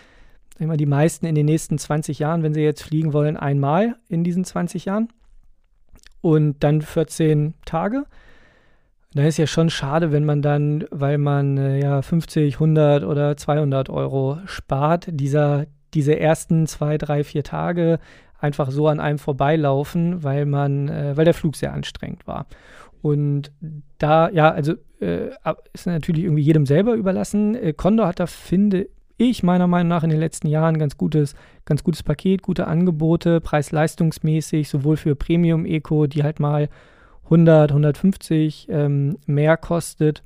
Immer 0.58 0.78
die 0.78 0.88
meisten 0.88 1.28
in 1.28 1.36
den 1.36 1.46
nächsten 1.46 1.78
20 1.78 2.18
Jahren, 2.18 2.42
wenn 2.42 2.56
sie 2.56 2.62
jetzt 2.62 2.82
fliegen 2.82 3.14
wollen, 3.14 3.38
einmal 3.38 3.96
in 4.08 4.24
diesen 4.24 4.44
20 4.44 4.86
Jahren. 4.86 5.10
Und 6.22 6.64
dann 6.64 6.82
14 6.82 7.54
Tage. 7.66 8.06
Da 9.16 9.24
ist 9.24 9.38
ja 9.38 9.46
schon 9.46 9.70
schade, 9.70 10.12
wenn 10.12 10.26
man 10.26 10.42
dann, 10.42 10.86
weil 10.90 11.18
man 11.18 11.58
äh, 11.58 11.80
ja 11.80 12.02
50, 12.02 12.56
100 12.56 13.04
oder 13.04 13.38
200 13.38 13.90
Euro 13.90 14.40
spart, 14.46 15.08
dieser, 15.12 15.68
diese 15.94 16.20
ersten 16.20 16.66
zwei, 16.66 16.98
drei, 16.98 17.24
vier 17.24 17.44
Tage 17.44 18.00
einfach 18.40 18.72
so 18.72 18.88
an 18.88 19.00
einem 19.00 19.20
vorbeilaufen, 19.20 20.24
weil 20.24 20.46
man, 20.46 20.90
äh, 20.90 21.16
weil 21.16 21.26
der 21.26 21.36
Flug 21.36 21.56
sehr 21.56 21.74
anstrengend 21.74 22.26
war. 22.28 22.48
Und 23.02 23.52
da, 24.00 24.30
ja, 24.30 24.50
also 24.50 24.74
äh, 25.00 25.30
ist 25.74 25.86
natürlich 25.86 26.24
irgendwie 26.24 26.42
jedem 26.42 26.66
selber 26.66 26.94
überlassen. 26.94 27.56
Äh, 27.56 27.74
Condor 27.74 28.08
hat 28.08 28.20
da, 28.20 28.26
finde 28.26 28.88
ich, 29.18 29.44
meiner 29.44 29.68
Meinung 29.68 29.90
nach 29.90 30.04
in 30.04 30.10
den 30.10 30.20
letzten 30.20 30.48
Jahren 30.48 30.80
ganz 30.80 30.98
gutes, 30.98 31.36
ganz 31.66 31.84
gutes 31.84 32.02
Paket, 32.02 32.42
gute 32.42 32.68
Angebote, 32.68 33.42
preis-leistungsmäßig, 33.42 34.70
sowohl 34.70 34.98
für 34.98 35.16
Premium-Eco, 35.16 36.08
die 36.08 36.24
halt 36.24 36.40
mal 36.40 36.70
100, 37.26 37.72
150 37.72 38.68
ähm, 38.70 39.18
mehr 39.26 39.58
kostet 39.58 40.24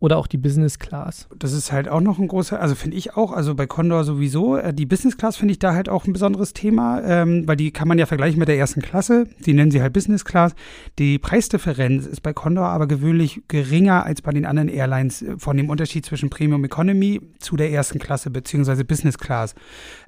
oder 0.00 0.16
auch 0.16 0.26
die 0.26 0.38
Business 0.38 0.78
Class. 0.78 1.28
Das 1.38 1.52
ist 1.52 1.72
halt 1.72 1.86
auch 1.88 2.00
noch 2.00 2.18
ein 2.18 2.26
großer, 2.26 2.58
also 2.58 2.74
finde 2.74 2.96
ich 2.96 3.16
auch, 3.16 3.32
also 3.32 3.54
bei 3.54 3.66
Condor 3.66 4.02
sowieso. 4.04 4.56
Äh, 4.56 4.72
die 4.72 4.86
Business 4.86 5.18
Class 5.18 5.36
finde 5.36 5.52
ich 5.52 5.58
da 5.58 5.74
halt 5.74 5.90
auch 5.90 6.06
ein 6.06 6.14
besonderes 6.14 6.54
Thema, 6.54 7.02
ähm, 7.02 7.46
weil 7.46 7.56
die 7.56 7.70
kann 7.70 7.86
man 7.86 7.98
ja 7.98 8.06
vergleichen 8.06 8.38
mit 8.38 8.48
der 8.48 8.56
ersten 8.56 8.80
Klasse. 8.80 9.26
Die 9.44 9.52
nennen 9.52 9.70
sie 9.70 9.82
halt 9.82 9.92
Business 9.92 10.24
Class. 10.24 10.54
Die 10.98 11.18
Preisdifferenz 11.18 12.06
ist 12.06 12.22
bei 12.22 12.32
Condor 12.32 12.68
aber 12.68 12.88
gewöhnlich 12.88 13.42
geringer 13.48 14.06
als 14.06 14.22
bei 14.22 14.32
den 14.32 14.46
anderen 14.46 14.70
Airlines 14.70 15.20
äh, 15.20 15.36
von 15.38 15.58
dem 15.58 15.68
Unterschied 15.68 16.06
zwischen 16.06 16.30
Premium 16.30 16.64
Economy 16.64 17.20
zu 17.38 17.56
der 17.56 17.70
ersten 17.70 17.98
Klasse 17.98 18.30
beziehungsweise 18.30 18.86
Business 18.86 19.18
Class. 19.18 19.54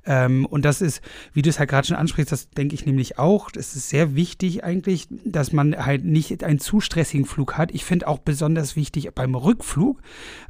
Ähm, 0.07 0.47
und 0.47 0.65
das 0.65 0.81
ist, 0.81 1.03
wie 1.35 1.43
du 1.43 1.51
es 1.51 1.59
halt 1.59 1.69
gerade 1.69 1.87
schon 1.87 1.97
ansprichst, 1.97 2.33
das 2.33 2.49
denke 2.49 2.75
ich 2.75 2.87
nämlich 2.87 3.19
auch. 3.19 3.51
Das 3.51 3.77
ist 3.77 3.91
sehr 3.91 4.15
wichtig 4.15 4.65
eigentlich, 4.65 5.07
dass 5.11 5.53
man 5.53 5.77
halt 5.77 6.05
nicht 6.05 6.43
einen 6.45 6.61
zu 6.61 6.81
stressigen 6.81 7.27
Flug 7.27 7.59
hat. 7.59 7.73
Ich 7.73 7.85
finde 7.85 8.09
auch 8.09 8.19
besonders 8.19 8.75
wichtig 8.75 9.11
beim 9.15 9.35
Rückflug, 9.35 9.82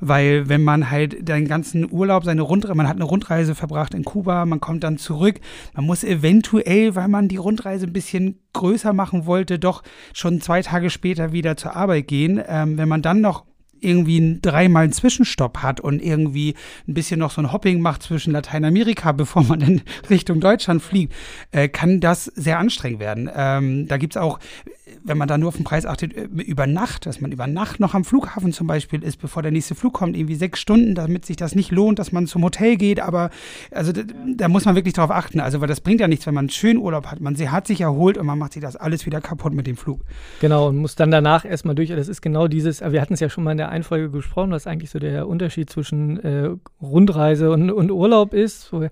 weil 0.00 0.48
wenn 0.48 0.62
man 0.62 0.90
halt 0.90 1.28
den 1.28 1.48
ganzen 1.48 1.90
Urlaub, 1.90 2.24
seine 2.24 2.42
Rundreise, 2.42 2.74
man 2.74 2.88
hat 2.88 2.96
eine 2.96 3.04
Rundreise 3.04 3.54
verbracht 3.54 3.94
in 3.94 4.04
Kuba, 4.04 4.44
man 4.46 4.60
kommt 4.60 4.84
dann 4.84 4.98
zurück, 4.98 5.40
man 5.74 5.84
muss 5.84 6.04
eventuell, 6.04 6.94
weil 6.94 7.08
man 7.08 7.28
die 7.28 7.36
Rundreise 7.36 7.86
ein 7.86 7.92
bisschen 7.92 8.38
größer 8.52 8.92
machen 8.92 9.26
wollte, 9.26 9.58
doch 9.58 9.82
schon 10.12 10.40
zwei 10.40 10.62
Tage 10.62 10.90
später 10.90 11.32
wieder 11.32 11.56
zur 11.56 11.76
Arbeit 11.76 12.08
gehen. 12.08 12.40
Ähm, 12.46 12.78
wenn 12.78 12.88
man 12.88 13.02
dann 13.02 13.20
noch 13.20 13.44
irgendwie 13.82 14.38
dreimal 14.40 14.84
einen 14.84 14.92
Zwischenstopp 14.92 15.58
hat 15.58 15.80
und 15.80 16.00
irgendwie 16.00 16.54
ein 16.88 16.94
bisschen 16.94 17.18
noch 17.18 17.32
so 17.32 17.42
ein 17.42 17.52
Hopping 17.52 17.80
macht 17.80 18.02
zwischen 18.02 18.32
Lateinamerika, 18.32 19.12
bevor 19.12 19.42
man 19.42 19.60
dann 19.60 19.82
Richtung 20.08 20.40
Deutschland 20.40 20.82
fliegt, 20.82 21.14
äh, 21.50 21.68
kann 21.68 22.00
das 22.00 22.26
sehr 22.26 22.58
anstrengend 22.58 23.00
werden. 23.00 23.30
Ähm, 23.34 23.88
da 23.88 23.96
gibt 23.96 24.14
es 24.14 24.22
auch 24.22 24.38
wenn 25.04 25.18
man 25.18 25.28
da 25.28 25.38
nur 25.38 25.49
auf 25.49 25.56
den 25.56 25.64
Preis 25.64 25.87
achtet, 25.87 26.16
äh, 26.16 26.25
über 26.25 26.66
Nacht, 26.66 27.06
dass 27.06 27.20
man 27.20 27.32
über 27.32 27.46
Nacht 27.46 27.80
noch 27.80 27.94
am 27.94 28.04
Flughafen 28.04 28.52
zum 28.52 28.66
Beispiel 28.66 29.02
ist, 29.02 29.20
bevor 29.20 29.42
der 29.42 29.52
nächste 29.52 29.75
Flug 29.75 29.94
kommt, 29.94 30.16
irgendwie 30.16 30.34
sechs 30.34 30.61
Stunden, 30.61 30.94
damit 30.94 31.26
sich 31.26 31.37
das 31.37 31.54
nicht 31.54 31.70
lohnt, 31.70 31.99
dass 31.99 32.12
man 32.12 32.26
zum 32.26 32.42
Hotel 32.42 32.76
geht. 32.76 33.00
Aber 33.00 33.30
also 33.70 33.92
da, 33.92 34.02
da 34.37 34.49
muss 34.49 34.64
man 34.64 34.75
wirklich 34.75 34.94
drauf 34.94 35.11
achten. 35.11 35.40
Also, 35.40 35.61
weil 35.61 35.68
das 35.68 35.80
bringt 35.80 36.00
ja 36.00 36.08
nichts, 36.08 36.26
wenn 36.26 36.34
man 36.34 36.42
einen 36.42 36.50
schönen 36.50 36.78
Urlaub 36.78 37.06
hat. 37.06 37.20
Man 37.20 37.37
hat 37.50 37.66
sich 37.66 37.80
erholt 37.80 38.18
und 38.18 38.26
man 38.26 38.38
macht 38.38 38.52
sich 38.52 38.62
das 38.62 38.76
alles 38.76 39.06
wieder 39.06 39.20
kaputt 39.20 39.52
mit 39.52 39.66
dem 39.66 39.76
Flug. 39.76 40.00
Genau, 40.40 40.68
und 40.68 40.76
muss 40.76 40.94
dann 40.94 41.11
danach 41.11 41.44
erstmal 41.44 41.75
durch. 41.75 41.88
Das 41.88 42.08
ist 42.08 42.22
genau 42.22 42.49
dieses, 42.49 42.80
wir 42.80 43.00
hatten 43.00 43.14
es 43.14 43.20
ja 43.20 43.28
schon 43.28 43.44
mal 43.44 43.52
in 43.52 43.58
der 43.58 43.70
Einfolge 43.70 44.11
gesprochen, 44.11 44.50
was 44.50 44.66
eigentlich 44.66 44.90
so 44.90 44.99
der 44.99 45.26
Unterschied 45.28 45.70
zwischen 45.70 46.18
äh, 46.20 46.50
Rundreise 46.80 47.50
und, 47.50 47.70
und 47.70 47.90
Urlaub 47.90 48.34
ist. 48.34 48.62
So, 48.62 48.87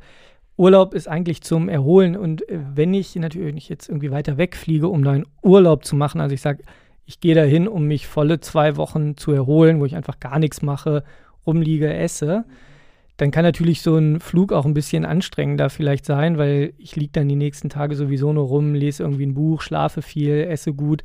Urlaub 0.61 0.93
ist 0.93 1.09
eigentlich 1.09 1.41
zum 1.41 1.71
Erholen 1.71 2.17
und 2.17 2.47
äh, 2.51 2.59
wenn 2.75 2.93
ich 2.93 3.17
natürlich 3.17 3.71
jetzt 3.71 3.89
irgendwie 3.89 4.11
weiter 4.11 4.37
wegfliege, 4.37 4.89
um 4.89 5.03
da 5.03 5.13
einen 5.13 5.27
Urlaub 5.43 5.87
zu 5.87 5.97
machen, 5.97 6.21
also 6.21 6.35
ich 6.35 6.43
sage, 6.43 6.63
ich 7.07 7.19
gehe 7.19 7.35
dahin, 7.35 7.67
um 7.67 7.87
mich 7.87 8.07
volle 8.07 8.41
zwei 8.41 8.77
Wochen 8.77 9.17
zu 9.17 9.33
erholen, 9.33 9.81
wo 9.81 9.87
ich 9.87 9.97
einfach 9.97 10.21
gar 10.21 10.39
nichts 10.39 10.61
mache, 10.61 11.03
rumliege, 11.47 11.91
esse, 11.93 12.45
dann 13.17 13.31
kann 13.31 13.43
natürlich 13.43 13.81
so 13.81 13.97
ein 13.97 14.21
Flug 14.21 14.53
auch 14.53 14.67
ein 14.67 14.75
bisschen 14.75 15.07
anstrengender 15.07 15.71
vielleicht 15.71 16.05
sein, 16.05 16.37
weil 16.37 16.75
ich 16.77 16.95
liege 16.95 17.13
dann 17.13 17.29
die 17.29 17.37
nächsten 17.37 17.71
Tage 17.71 17.97
sowieso 17.97 18.31
nur 18.33 18.47
rum, 18.47 18.75
lese 18.75 19.03
irgendwie 19.03 19.27
ein 19.27 19.35
Buch, 19.35 19.63
schlafe 19.63 20.03
viel, 20.03 20.43
esse 20.43 20.75
gut. 20.75 21.03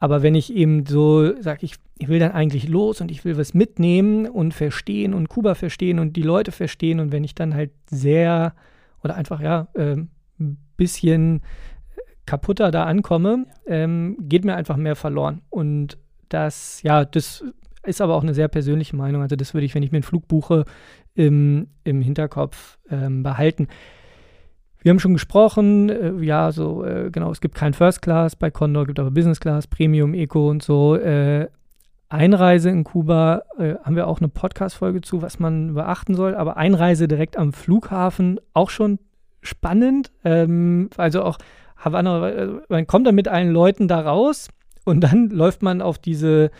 Aber 0.00 0.22
wenn 0.24 0.34
ich 0.34 0.52
eben 0.52 0.84
so 0.84 1.40
sage, 1.40 1.60
ich, 1.62 1.74
ich 1.98 2.08
will 2.08 2.18
dann 2.18 2.32
eigentlich 2.32 2.68
los 2.68 3.00
und 3.00 3.12
ich 3.12 3.24
will 3.24 3.38
was 3.38 3.54
mitnehmen 3.54 4.26
und 4.26 4.52
verstehen 4.52 5.14
und 5.14 5.28
Kuba 5.28 5.54
verstehen 5.54 6.00
und 6.00 6.16
die 6.16 6.22
Leute 6.22 6.50
verstehen 6.50 6.98
und 6.98 7.12
wenn 7.12 7.22
ich 7.22 7.36
dann 7.36 7.54
halt 7.54 7.70
sehr 7.88 8.54
oder 9.02 9.14
einfach 9.14 9.40
ja 9.40 9.68
ein 9.76 10.10
äh, 10.38 10.44
bisschen 10.76 11.42
kaputter 12.26 12.70
da 12.70 12.84
ankomme, 12.84 13.46
ähm, 13.66 14.16
geht 14.20 14.44
mir 14.44 14.54
einfach 14.54 14.76
mehr 14.76 14.96
verloren. 14.96 15.42
Und 15.50 15.98
das, 16.28 16.82
ja, 16.82 17.04
das 17.04 17.44
ist 17.82 18.00
aber 18.00 18.14
auch 18.14 18.22
eine 18.22 18.34
sehr 18.34 18.48
persönliche 18.48 18.94
Meinung. 18.94 19.22
Also 19.22 19.36
das 19.36 19.54
würde 19.54 19.64
ich, 19.64 19.74
wenn 19.74 19.82
ich 19.82 19.90
mir 19.90 19.96
einen 19.96 20.04
Flug 20.04 20.28
buche, 20.28 20.64
im, 21.14 21.68
im 21.84 22.02
Hinterkopf 22.02 22.78
ähm, 22.88 23.22
behalten. 23.22 23.68
Wir 24.82 24.90
haben 24.90 25.00
schon 25.00 25.12
gesprochen, 25.12 25.90
äh, 25.90 26.12
ja, 26.24 26.52
so, 26.52 26.84
äh, 26.84 27.10
genau, 27.10 27.30
es 27.30 27.40
gibt 27.40 27.54
kein 27.54 27.74
First 27.74 28.00
Class 28.00 28.36
bei 28.36 28.50
Condor, 28.50 28.86
gibt 28.86 28.98
aber 28.98 29.10
Business 29.10 29.40
Class, 29.40 29.66
Premium, 29.66 30.14
Eco 30.14 30.48
und 30.48 30.62
so. 30.62 30.96
Äh, 30.96 31.48
Einreise 32.10 32.70
in 32.70 32.84
Kuba 32.84 33.42
äh, 33.56 33.76
haben 33.84 33.96
wir 33.96 34.08
auch 34.08 34.18
eine 34.18 34.28
Podcast-Folge 34.28 35.00
zu, 35.00 35.22
was 35.22 35.38
man 35.38 35.74
beachten 35.74 36.14
soll. 36.14 36.34
Aber 36.34 36.56
Einreise 36.56 37.08
direkt 37.08 37.36
am 37.36 37.52
Flughafen 37.52 38.40
auch 38.52 38.68
schon 38.68 38.98
spannend. 39.42 40.10
Ähm, 40.24 40.90
also 40.96 41.22
auch 41.22 41.38
Havanna, 41.76 42.28
äh, 42.28 42.48
man 42.68 42.86
kommt 42.86 43.06
dann 43.06 43.14
mit 43.14 43.28
allen 43.28 43.52
Leuten 43.52 43.86
da 43.86 44.00
raus 44.00 44.48
und 44.84 45.00
dann 45.00 45.28
läuft 45.30 45.62
man 45.62 45.80
auf 45.80 45.98
diese 45.98 46.50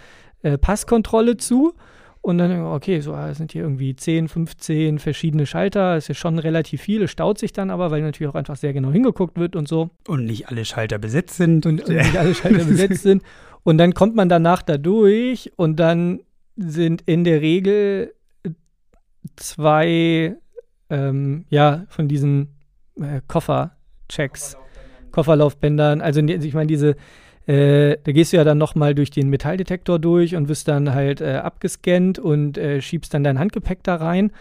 äh, 0.42 0.56
Passkontrolle 0.56 1.36
zu. 1.36 1.74
Und 2.22 2.36
dann, 2.36 2.66
okay, 2.66 3.00
so 3.00 3.16
sind 3.32 3.52
hier 3.52 3.62
irgendwie 3.62 3.96
10, 3.96 4.28
15 4.28 4.98
verschiedene 4.98 5.46
Schalter. 5.46 5.94
Das 5.94 6.04
ist 6.04 6.08
ja 6.08 6.14
schon 6.14 6.38
relativ 6.38 6.82
viel. 6.82 7.02
Es 7.02 7.10
staut 7.10 7.38
sich 7.38 7.52
dann 7.52 7.70
aber, 7.70 7.90
weil 7.90 8.02
natürlich 8.02 8.30
auch 8.30 8.34
einfach 8.36 8.56
sehr 8.56 8.74
genau 8.74 8.92
hingeguckt 8.92 9.38
wird 9.38 9.56
und 9.56 9.66
so. 9.66 9.88
Und 10.06 10.26
nicht 10.26 10.48
alle 10.48 10.66
Schalter 10.66 10.98
besetzt 10.98 11.38
sind. 11.38 11.64
Und, 11.64 11.80
und 11.80 11.96
nicht 11.96 12.18
alle 12.18 12.34
Schalter 12.34 12.64
besetzt 12.66 13.02
sind. 13.02 13.22
Und 13.62 13.78
dann 13.78 13.94
kommt 13.94 14.14
man 14.14 14.28
danach 14.28 14.62
da 14.62 14.78
durch 14.78 15.52
und 15.56 15.76
dann 15.76 16.20
sind 16.56 17.02
in 17.06 17.24
der 17.24 17.40
Regel 17.40 18.14
zwei, 19.36 20.36
ähm, 20.88 21.44
ja, 21.50 21.84
von 21.88 22.08
diesen 22.08 22.48
äh, 22.96 23.20
Kofferchecks, 23.26 24.56
Kofferlaufbändern. 25.12 26.00
Also 26.00 26.20
ich 26.20 26.54
meine, 26.54 26.66
diese, 26.66 26.96
äh, 27.46 27.96
da 28.02 28.12
gehst 28.12 28.32
du 28.32 28.36
ja 28.36 28.44
dann 28.44 28.58
nochmal 28.58 28.94
durch 28.94 29.10
den 29.10 29.28
Metalldetektor 29.28 29.98
durch 29.98 30.36
und 30.36 30.48
wirst 30.48 30.68
dann 30.68 30.94
halt 30.94 31.20
äh, 31.20 31.36
abgescannt 31.36 32.18
und 32.18 32.58
äh, 32.58 32.80
schiebst 32.80 33.12
dann 33.12 33.24
dein 33.24 33.38
Handgepäck 33.38 33.82
da 33.82 33.96
rein. 33.96 34.32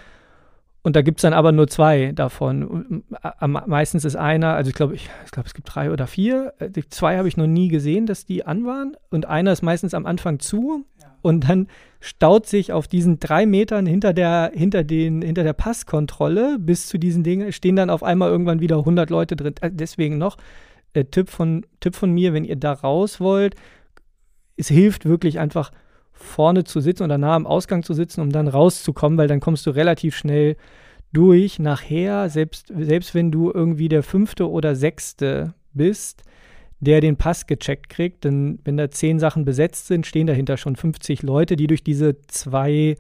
Und 0.82 0.96
da 0.96 1.02
gibt 1.02 1.20
es 1.20 1.24
dann 1.24 1.34
aber 1.34 1.52
nur 1.52 1.68
zwei 1.68 2.14
davon. 2.14 3.04
Meistens 3.42 4.06
ist 4.06 4.16
einer, 4.16 4.54
also 4.54 4.70
ich 4.70 4.76
glaube, 4.76 4.96
ich, 4.96 5.10
ich 5.26 5.32
glaube, 5.32 5.48
es 5.48 5.54
gibt 5.54 5.74
drei 5.74 5.92
oder 5.92 6.08
vier. 6.08 6.54
Äh, 6.60 6.70
die 6.70 6.88
zwei 6.88 7.18
habe 7.18 7.28
ich 7.28 7.36
noch 7.36 7.48
nie 7.48 7.68
gesehen, 7.68 8.06
dass 8.06 8.26
die 8.26 8.46
an 8.46 8.66
waren. 8.66 8.96
Und 9.10 9.26
einer 9.26 9.52
ist 9.52 9.62
meistens 9.62 9.94
am 9.94 10.06
Anfang 10.06 10.40
zu. 10.40 10.86
Ja. 11.02 11.16
Und 11.22 11.50
dann 11.50 11.68
staut 12.00 12.46
sich 12.48 12.72
auf 12.72 12.88
diesen 12.88 13.20
drei 13.20 13.46
Metern 13.46 13.86
hinter 13.86 14.14
der, 14.14 14.52
hinter 14.54 14.86
den, 14.86 15.22
hinter 15.22 15.44
der 15.44 15.54
Passkontrolle 15.54 16.58
bis 16.60 16.88
zu 16.88 16.98
diesen 16.98 17.24
Dingen, 17.24 17.52
stehen 17.52 17.76
dann 17.76 17.90
auf 17.90 18.04
einmal 18.04 18.30
irgendwann 18.30 18.62
wieder 18.62 18.78
100 18.78 19.10
Leute 19.10 19.36
drin. 19.36 19.56
Äh, 19.60 19.72
deswegen 19.74 20.18
noch 20.18 20.38
äh, 20.94 21.04
Tipp, 21.04 21.30
von, 21.30 21.66
Tipp 21.82 21.96
von 21.96 22.12
mir, 22.12 22.34
wenn 22.34 22.46
ihr 22.46 22.56
da 22.56 22.72
raus 22.72 23.20
wollt, 23.20 23.56
es 24.56 24.70
hilft 24.70 25.06
wirklich 25.06 25.40
einfach 25.40 25.72
vorne 26.20 26.64
zu 26.64 26.82
sitzen 26.82 27.04
oder 27.04 27.18
nah 27.18 27.36
am 27.36 27.48
Ausgang 27.48 27.84
zu 27.84 27.94
sitzen, 27.94 28.22
um 28.22 28.32
dann 28.32 28.48
rauszukommen, 28.48 29.18
weil 29.18 29.28
dann 29.28 29.40
kommst 29.40 29.66
du 29.66 29.72
relativ 29.72 30.16
schnell 30.16 30.58
durch. 31.14 31.60
Nachher, 31.60 32.30
selbst, 32.30 32.72
selbst 32.76 33.16
wenn 33.16 33.32
du 33.32 33.52
irgendwie 33.52 33.90
der 33.90 34.04
fünfte 34.04 34.50
oder 34.50 34.76
sechste 34.76 35.54
bist, 35.74 36.24
der 36.80 37.02
den 37.02 37.18
Pass 37.18 37.48
gecheckt 37.48 37.90
kriegt, 37.90 38.24
denn 38.24 38.60
wenn 38.64 38.78
da 38.78 38.90
zehn 38.90 39.20
Sachen 39.20 39.46
besetzt 39.46 39.88
sind, 39.88 40.06
stehen 40.06 40.28
dahinter 40.28 40.58
schon 40.58 40.76
50 40.76 41.24
Leute, 41.24 41.56
die 41.56 41.68
durch 41.68 41.84
diese 41.84 42.22
zwei 42.28 42.96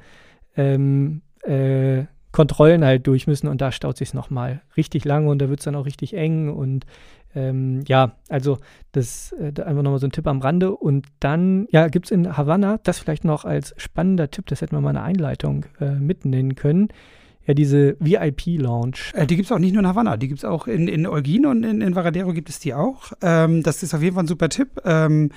ähm, 0.56 1.22
äh, 1.44 2.06
Kontrollen 2.32 2.86
halt 2.86 3.08
durch 3.08 3.26
müssen 3.26 3.48
und 3.48 3.60
da 3.62 3.72
staut 3.72 3.98
sich 3.98 4.14
nochmal 4.14 4.62
richtig 4.78 5.04
lange 5.04 5.30
und 5.30 5.40
da 5.40 5.50
wird 5.50 5.62
es 5.62 5.66
dann 5.66 5.76
auch 5.76 5.86
richtig 5.86 6.14
eng 6.14 6.50
und 6.50 6.86
ähm, 7.36 7.84
ja, 7.88 8.13
also 8.28 8.58
das 8.92 9.34
äh, 9.34 9.48
einfach 9.62 9.84
nochmal 9.84 10.00
so 10.00 10.08
ein 10.08 10.12
Tipp 10.12 10.28
am 10.28 10.39
Rande. 10.39 10.76
Und 10.76 11.08
dann, 11.20 11.68
ja, 11.72 11.88
gibt 11.88 12.06
es 12.08 12.12
in 12.12 12.38
Havanna, 12.38 12.80
das 12.84 13.00
vielleicht 13.00 13.24
noch 13.24 13.46
als 13.46 13.74
spannender 13.78 14.32
Tipp, 14.32 14.48
das 14.48 14.62
hätten 14.62 14.76
wir 14.76 14.82
mal 14.82 14.89
eine 14.89 15.04
Einleitung 15.04 15.65
äh, 15.80 15.92
mitnennen 15.92 16.56
können. 16.56 16.89
Ja, 17.46 17.54
diese 17.54 17.98
VIP-Lounge. 18.00 19.13
Äh, 19.13 19.26
die 19.26 19.36
gibt 19.36 19.48
es 19.48 19.52
auch 19.52 19.60
nicht 19.60 19.74
nur 19.74 19.82
in 19.82 19.88
Havanna, 19.88 20.18
die 20.18 20.28
gibt 20.28 20.39
es 20.39 20.46
auch 20.46 20.68
in, 20.68 20.88
in 20.88 21.08
Eugene 21.08 21.50
und 21.50 21.63
in, 21.63 21.82
in 21.82 21.96
Varadero 21.96 22.34
gibt 22.34 22.50
es 22.50 22.60
die 22.60 22.74
auch. 22.74 23.12
Ähm, 23.22 23.63
das 23.63 23.82
ist 23.84 23.94
auf 23.94 24.02
jeden 24.02 24.15
Fall 24.15 24.26
ein 24.26 24.28
super 24.28 24.50
Tipp. 24.50 24.82
Ähm, 24.86 25.32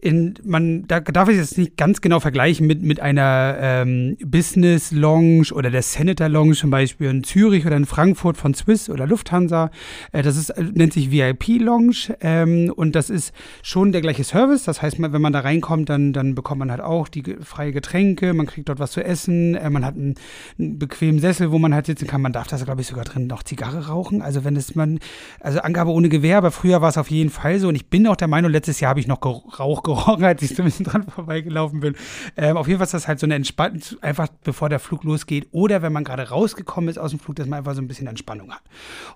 in, 0.00 0.34
man, 0.44 0.86
da 0.86 1.00
darf 1.00 1.30
ich 1.30 1.38
es 1.38 1.56
nicht 1.56 1.78
ganz 1.78 2.02
genau 2.02 2.20
vergleichen 2.20 2.66
mit, 2.66 2.82
mit 2.82 3.00
einer 3.00 3.56
ähm, 3.58 4.18
Business 4.24 4.92
Lounge 4.92 5.48
oder 5.52 5.70
der 5.70 5.80
Senator 5.80 6.28
Lounge 6.28 6.54
zum 6.56 6.68
Beispiel 6.68 7.08
in 7.08 7.24
Zürich 7.24 7.64
oder 7.64 7.76
in 7.76 7.86
Frankfurt 7.86 8.36
von 8.36 8.52
Swiss 8.52 8.90
oder 8.90 9.06
Lufthansa. 9.06 9.70
Äh, 10.12 10.22
das 10.22 10.36
ist, 10.36 10.50
äh, 10.50 10.62
nennt 10.62 10.92
sich 10.92 11.10
VIP 11.10 11.60
Lounge 11.60 12.16
ähm, 12.20 12.70
und 12.76 12.94
das 12.94 13.08
ist 13.08 13.32
schon 13.62 13.92
der 13.92 14.02
gleiche 14.02 14.24
Service. 14.24 14.64
Das 14.64 14.82
heißt, 14.82 15.00
wenn 15.00 15.22
man 15.22 15.32
da 15.32 15.40
reinkommt, 15.40 15.88
dann, 15.88 16.12
dann 16.12 16.34
bekommt 16.34 16.58
man 16.58 16.70
halt 16.70 16.82
auch 16.82 17.08
die 17.08 17.36
freie 17.40 17.72
Getränke, 17.72 18.34
man 18.34 18.46
kriegt 18.46 18.68
dort 18.68 18.80
was 18.80 18.92
zu 18.92 19.02
essen, 19.02 19.54
äh, 19.54 19.70
man 19.70 19.86
hat 19.86 19.94
einen, 19.94 20.16
einen, 20.58 20.78
bequemen 20.78 21.20
Sessel, 21.20 21.50
wo 21.50 21.58
man 21.58 21.72
halt 21.72 21.86
sitzen 21.86 22.06
kann. 22.06 22.20
Man 22.20 22.32
darf 22.32 22.48
das, 22.48 22.64
glaube 22.64 22.82
ich, 22.82 22.86
sogar 22.88 23.04
drin 23.04 23.26
noch 23.26 23.42
Zigarre 23.42 23.86
rauchen. 23.86 24.20
Also 24.20 24.44
wenn 24.44 24.56
es 24.56 24.74
man, 24.74 24.98
also 25.40 25.60
Angabe 25.60 25.92
ohne 25.92 26.10
Gewehr, 26.10 26.36
aber 26.36 26.50
früher 26.50 26.82
war 26.82 26.90
es 26.90 26.98
auf 26.98 27.10
jeden 27.10 27.30
Fall 27.30 27.58
so 27.58 27.68
und 27.68 27.74
ich 27.74 27.88
bin 27.88 28.06
auch 28.06 28.16
der 28.16 28.28
Meinung, 28.28 28.50
letztes 28.50 28.80
Jahr 28.80 28.90
habe 28.90 29.00
ich 29.00 29.06
noch 29.06 29.20
geraucht 29.20 29.83
gerochen, 29.84 30.24
als 30.24 30.42
ich 30.42 30.54
so 30.54 30.62
ein 30.62 30.66
bisschen 30.66 30.86
dran 30.86 31.04
vorbeigelaufen 31.04 31.80
bin. 31.80 31.94
Ähm, 32.36 32.56
auf 32.56 32.66
jeden 32.66 32.78
Fall 32.78 32.86
ist 32.86 32.94
das 32.94 33.08
halt 33.08 33.20
so 33.20 33.26
eine 33.26 33.34
Entspannung, 33.34 33.80
einfach 34.00 34.28
bevor 34.42 34.68
der 34.68 34.78
Flug 34.78 35.04
losgeht 35.04 35.48
oder 35.52 35.82
wenn 35.82 35.92
man 35.92 36.04
gerade 36.04 36.28
rausgekommen 36.28 36.90
ist 36.90 36.98
aus 36.98 37.10
dem 37.10 37.20
Flug, 37.20 37.36
dass 37.36 37.46
man 37.46 37.58
einfach 37.58 37.74
so 37.74 37.82
ein 37.82 37.88
bisschen 37.88 38.06
Entspannung 38.06 38.50
hat. 38.52 38.62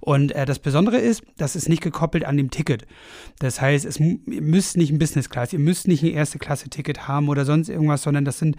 Und 0.00 0.32
äh, 0.32 0.46
das 0.46 0.58
Besondere 0.58 0.98
ist, 0.98 1.22
das 1.36 1.56
ist 1.56 1.68
nicht 1.68 1.82
gekoppelt 1.82 2.24
an 2.24 2.36
dem 2.36 2.50
Ticket. 2.50 2.86
Das 3.38 3.60
heißt, 3.60 3.84
es, 3.84 3.98
ihr 3.98 4.18
müsst 4.26 4.76
nicht 4.76 4.90
ein 4.90 4.98
Business 4.98 5.28
Class, 5.28 5.52
ihr 5.52 5.58
müsst 5.58 5.88
nicht 5.88 6.02
ein 6.02 6.10
erste 6.10 6.38
Klasse 6.38 6.68
Ticket 6.68 7.08
haben 7.08 7.28
oder 7.28 7.44
sonst 7.44 7.68
irgendwas, 7.68 8.02
sondern 8.02 8.24
das 8.24 8.38
sind 8.38 8.56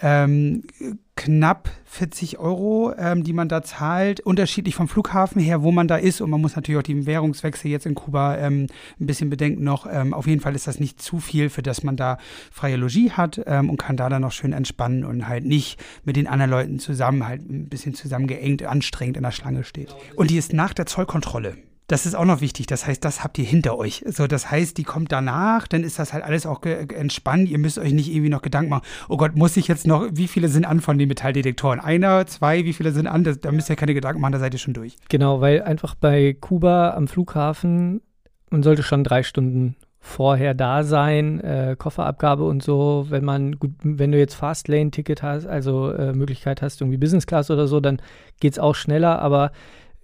ähm, 0.00 0.64
knapp 1.14 1.68
40 1.84 2.38
Euro, 2.38 2.94
ähm, 2.96 3.22
die 3.22 3.34
man 3.34 3.48
da 3.48 3.62
zahlt, 3.62 4.20
unterschiedlich 4.20 4.74
vom 4.74 4.88
Flughafen 4.88 5.40
her, 5.40 5.62
wo 5.62 5.70
man 5.70 5.86
da 5.86 5.96
ist. 5.96 6.20
Und 6.20 6.30
man 6.30 6.40
muss 6.40 6.56
natürlich 6.56 6.78
auch 6.78 6.82
den 6.82 7.06
Währungswechsel 7.06 7.70
jetzt 7.70 7.84
in 7.84 7.94
Kuba 7.94 8.38
ähm, 8.38 8.66
ein 8.98 9.06
bisschen 9.06 9.28
bedenken 9.28 9.62
noch. 9.62 9.86
Ähm, 9.90 10.14
auf 10.14 10.26
jeden 10.26 10.40
Fall 10.40 10.54
ist 10.54 10.66
das 10.66 10.80
nicht 10.80 11.02
zu 11.02 11.18
viel, 11.18 11.50
für 11.50 11.62
das 11.62 11.82
man 11.82 11.96
da 11.96 12.18
freie 12.50 12.76
Logis 12.76 13.16
hat 13.16 13.40
ähm, 13.46 13.68
und 13.68 13.76
kann 13.76 13.96
da 13.96 14.08
dann 14.08 14.22
noch 14.22 14.32
schön 14.32 14.52
entspannen 14.52 15.04
und 15.04 15.28
halt 15.28 15.44
nicht 15.44 15.78
mit 16.04 16.16
den 16.16 16.26
anderen 16.26 16.50
Leuten 16.50 16.78
zusammen, 16.78 17.26
halt 17.26 17.42
ein 17.42 17.68
bisschen 17.68 17.94
zusammengeengt, 17.94 18.62
anstrengend 18.62 19.18
in 19.18 19.22
der 19.22 19.32
Schlange 19.32 19.64
steht. 19.64 19.94
Und 20.16 20.30
die 20.30 20.38
ist 20.38 20.52
nach 20.52 20.72
der 20.72 20.86
Zollkontrolle. 20.86 21.56
Das 21.88 22.06
ist 22.06 22.14
auch 22.14 22.24
noch 22.24 22.40
wichtig. 22.40 22.66
Das 22.66 22.86
heißt, 22.86 23.04
das 23.04 23.22
habt 23.22 23.38
ihr 23.38 23.44
hinter 23.44 23.76
euch. 23.76 24.04
So, 24.06 24.26
das 24.26 24.50
heißt, 24.50 24.78
die 24.78 24.84
kommt 24.84 25.12
danach, 25.12 25.66
dann 25.68 25.84
ist 25.84 25.98
das 25.98 26.12
halt 26.12 26.24
alles 26.24 26.46
auch 26.46 26.62
entspannt. 26.62 27.48
Ihr 27.48 27.58
müsst 27.58 27.78
euch 27.78 27.92
nicht 27.92 28.10
irgendwie 28.10 28.30
noch 28.30 28.42
Gedanken 28.42 28.70
machen, 28.70 28.84
oh 29.08 29.16
Gott, 29.16 29.36
muss 29.36 29.56
ich 29.56 29.68
jetzt 29.68 29.86
noch, 29.86 30.08
wie 30.12 30.28
viele 30.28 30.48
sind 30.48 30.64
an 30.64 30.80
von 30.80 30.96
den 30.96 31.08
Metalldetektoren? 31.08 31.80
Einer, 31.80 32.26
zwei, 32.26 32.64
wie 32.64 32.72
viele 32.72 32.92
sind 32.92 33.06
an? 33.06 33.24
Das, 33.24 33.40
da 33.40 33.52
müsst 33.52 33.68
ihr 33.68 33.76
keine 33.76 33.94
Gedanken 33.94 34.20
machen, 34.20 34.32
da 34.32 34.38
seid 34.38 34.54
ihr 34.54 34.58
schon 34.58 34.74
durch. 34.74 34.96
Genau, 35.08 35.40
weil 35.40 35.62
einfach 35.62 35.94
bei 35.94 36.36
Kuba 36.40 36.90
am 36.90 37.08
Flughafen, 37.08 38.00
man 38.50 38.62
sollte 38.62 38.82
schon 38.82 39.04
drei 39.04 39.22
Stunden 39.22 39.76
vorher 40.02 40.52
da 40.52 40.82
sein, 40.82 41.40
äh, 41.40 41.76
Kofferabgabe 41.78 42.44
und 42.44 42.62
so. 42.62 43.06
Wenn 43.08 43.24
man, 43.24 43.58
gut, 43.58 43.70
wenn 43.82 44.10
du 44.12 44.18
jetzt 44.18 44.34
Fastlane-Ticket 44.34 45.22
hast, 45.22 45.46
also 45.46 45.92
äh, 45.92 46.12
Möglichkeit 46.12 46.60
hast, 46.60 46.80
irgendwie 46.80 46.98
Business 46.98 47.26
Class 47.26 47.50
oder 47.50 47.68
so, 47.68 47.80
dann 47.80 48.02
geht 48.40 48.52
es 48.52 48.58
auch 48.58 48.74
schneller, 48.74 49.20
aber 49.20 49.52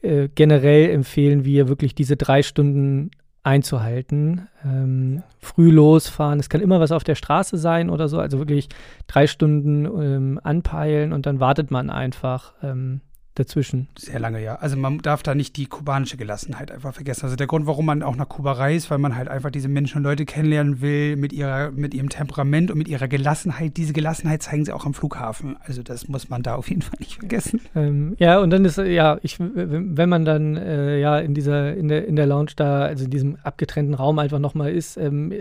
äh, 0.02 0.28
generell 0.34 0.90
empfehlen 0.90 1.44
wir 1.44 1.68
wirklich 1.68 1.94
diese 1.94 2.16
drei 2.16 2.42
Stunden 2.42 3.10
einzuhalten. 3.42 4.48
Ähm, 4.64 5.22
früh 5.38 5.70
losfahren. 5.70 6.38
Es 6.38 6.48
kann 6.48 6.60
immer 6.60 6.80
was 6.80 6.92
auf 6.92 7.04
der 7.04 7.14
Straße 7.14 7.56
sein 7.56 7.88
oder 7.88 8.08
so. 8.08 8.18
Also 8.18 8.38
wirklich 8.38 8.68
drei 9.06 9.26
Stunden 9.26 9.84
ähm, 9.86 10.40
anpeilen 10.42 11.12
und 11.12 11.26
dann 11.26 11.40
wartet 11.40 11.70
man 11.70 11.90
einfach. 11.90 12.52
Ähm, 12.62 13.00
dazwischen. 13.38 13.88
Sehr 13.96 14.18
lange, 14.18 14.42
ja. 14.42 14.56
Also 14.56 14.76
man 14.76 14.98
darf 14.98 15.22
da 15.22 15.34
nicht 15.34 15.56
die 15.56 15.66
kubanische 15.66 16.16
Gelassenheit 16.16 16.70
einfach 16.70 16.94
vergessen. 16.94 17.24
Also 17.24 17.36
der 17.36 17.46
Grund, 17.46 17.66
warum 17.66 17.86
man 17.86 18.02
auch 18.02 18.16
nach 18.16 18.28
Kuba 18.28 18.52
reist, 18.52 18.90
weil 18.90 18.98
man 18.98 19.16
halt 19.16 19.28
einfach 19.28 19.50
diese 19.50 19.68
Menschen 19.68 19.98
und 19.98 20.04
Leute 20.04 20.24
kennenlernen 20.24 20.80
will 20.80 21.16
mit 21.16 21.32
ihrer, 21.32 21.70
mit 21.70 21.94
ihrem 21.94 22.08
Temperament 22.08 22.70
und 22.70 22.78
mit 22.78 22.88
ihrer 22.88 23.08
Gelassenheit. 23.08 23.76
Diese 23.76 23.92
Gelassenheit 23.92 24.42
zeigen 24.42 24.64
sie 24.64 24.72
auch 24.72 24.86
am 24.86 24.94
Flughafen. 24.94 25.56
Also 25.60 25.82
das 25.82 26.08
muss 26.08 26.28
man 26.28 26.42
da 26.42 26.54
auf 26.56 26.68
jeden 26.68 26.82
Fall 26.82 26.98
nicht 26.98 27.18
vergessen. 27.18 27.60
Ähm, 27.74 28.16
ja, 28.18 28.38
und 28.40 28.50
dann 28.50 28.64
ist, 28.64 28.78
ja, 28.78 29.18
ich, 29.22 29.38
wenn 29.38 30.08
man 30.08 30.24
dann 30.24 30.56
äh, 30.56 30.98
ja 30.98 31.18
in 31.18 31.34
dieser, 31.34 31.74
in 31.74 31.88
der, 31.88 32.06
in 32.06 32.16
der 32.16 32.26
Lounge 32.26 32.52
da, 32.56 32.82
also 32.82 33.04
in 33.04 33.10
diesem 33.10 33.36
abgetrennten 33.42 33.94
Raum 33.94 34.18
einfach 34.18 34.38
nochmal 34.38 34.72
ist, 34.72 34.96
ähm, 34.96 35.32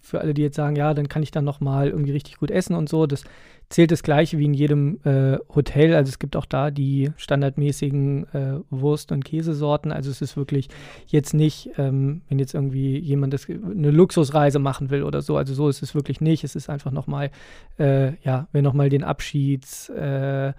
für 0.00 0.20
alle, 0.20 0.34
die 0.34 0.42
jetzt 0.42 0.56
sagen, 0.56 0.76
ja, 0.76 0.94
dann 0.94 1.08
kann 1.08 1.22
ich 1.22 1.30
dann 1.30 1.44
nochmal 1.44 1.88
irgendwie 1.88 2.12
richtig 2.12 2.38
gut 2.38 2.50
essen 2.50 2.74
und 2.74 2.88
so, 2.88 3.06
das 3.06 3.24
zählt 3.68 3.90
das 3.90 4.02
gleiche 4.02 4.38
wie 4.38 4.44
in 4.44 4.54
jedem 4.54 5.00
äh, 5.04 5.38
Hotel. 5.54 5.94
Also 5.94 6.08
es 6.10 6.18
gibt 6.18 6.36
auch 6.36 6.46
da 6.46 6.70
die 6.70 7.10
standardmäßigen 7.16 8.26
äh, 8.32 8.60
Wurst- 8.70 9.10
und 9.10 9.24
Käsesorten. 9.24 9.90
Also 9.90 10.10
es 10.10 10.22
ist 10.22 10.36
wirklich 10.36 10.68
jetzt 11.06 11.34
nicht, 11.34 11.70
ähm, 11.76 12.22
wenn 12.28 12.38
jetzt 12.38 12.54
irgendwie 12.54 12.98
jemand 12.98 13.32
das, 13.32 13.48
eine 13.48 13.90
Luxusreise 13.90 14.58
machen 14.58 14.90
will 14.90 15.02
oder 15.02 15.20
so. 15.20 15.36
Also 15.36 15.54
so 15.54 15.68
ist 15.68 15.82
es 15.82 15.94
wirklich 15.94 16.20
nicht. 16.20 16.44
Es 16.44 16.54
ist 16.54 16.70
einfach 16.70 16.92
nochmal, 16.92 17.30
äh, 17.78 18.12
ja, 18.22 18.46
wer 18.52 18.62
nochmal 18.62 18.88
den 18.88 19.02
Abschieds 19.02 19.88
äh, 19.88 20.52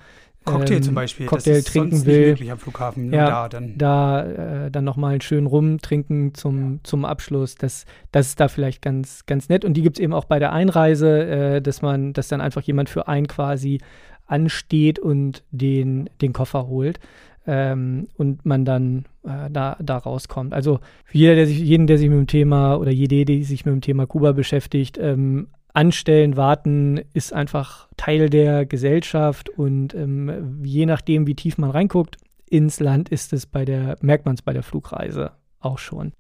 Cocktail 0.48 0.76
ähm, 0.78 0.84
zum 0.84 0.96
Beispiel, 0.96 1.26
Cocktail 1.26 1.62
trinken 1.62 2.06
will, 2.06 2.36
Flughafen. 2.58 3.14
Ja, 3.14 3.30
da 3.30 3.50
dann, 3.50 3.78
da, 3.78 4.66
äh, 4.66 4.72
dann 4.72 4.84
nochmal 4.84 5.12
einen 5.12 5.22
schönen 5.22 5.48
Rum 5.48 5.80
trinken 5.80 6.34
zum, 6.34 6.74
ja. 6.74 6.80
zum 6.84 7.06
Abschluss. 7.06 7.56
Das, 7.56 7.86
das 8.12 8.28
ist 8.28 8.40
da 8.40 8.48
vielleicht 8.48 8.82
ganz, 8.82 9.26
ganz 9.26 9.50
nett. 9.50 9.66
Und 9.66 9.76
die 9.76 9.82
gibt 9.82 9.98
es 9.98 10.04
eben 10.04 10.14
auch 10.14 10.26
bei 10.26 10.40
der 10.40 10.54
Einreise, 10.54 11.28
äh, 11.28 11.62
dass 11.62 11.82
man, 11.82 12.14
dass 12.14 12.28
dann 12.28 12.42
einfach 12.42 12.62
jemand 12.62 12.90
für 12.90 13.08
einen 13.08 13.28
quasi 13.28 13.80
ansteht 14.26 15.00
und 15.00 15.44
den, 15.52 16.10
den 16.22 16.34
Koffer 16.34 16.68
holt. 16.68 17.00
Ähm, 17.46 18.10
und 18.18 18.46
man 18.46 18.66
dann 18.66 19.06
äh, 19.24 19.50
da, 19.50 19.78
da 19.82 19.98
rauskommt. 19.98 20.54
Also 20.54 20.80
jeder, 21.14 21.36
der 21.36 21.48
sich, 21.48 21.60
jeden, 21.60 21.88
der 21.88 21.98
sich 21.98 22.10
mit 22.10 22.18
dem 22.18 22.28
Thema 22.28 22.76
oder 22.76 22.92
jede, 22.92 23.24
die 23.24 23.44
sich 23.44 23.66
mit 23.66 23.74
dem 23.74 23.82
Thema 23.82 24.06
Kuba 24.06 24.34
beschäftigt, 24.34 24.98
ähm, 25.02 25.48
anstellen, 25.78 26.36
warten 26.36 27.00
ist 27.14 27.34
einfach 27.34 27.88
Teil 27.98 28.32
der 28.32 28.66
Gesellschaft 28.66 29.48
und 29.48 29.94
ähm, 29.94 30.64
je 30.64 30.88
nachdem, 30.88 31.28
wie 31.28 31.36
tief 31.36 31.60
man 31.60 31.70
reinguckt 31.70 32.18
ins 32.50 32.80
Land, 32.80 33.10
ist 33.10 33.32
es 33.32 33.46
bei 33.46 33.64
der, 33.64 33.96
merkt 34.02 34.26
man 34.26 34.34
es 34.34 34.42
bei 34.42 34.54
der 34.54 34.64
Flugreise 34.64 35.34
auch 35.60 35.78
schon. 35.78 36.14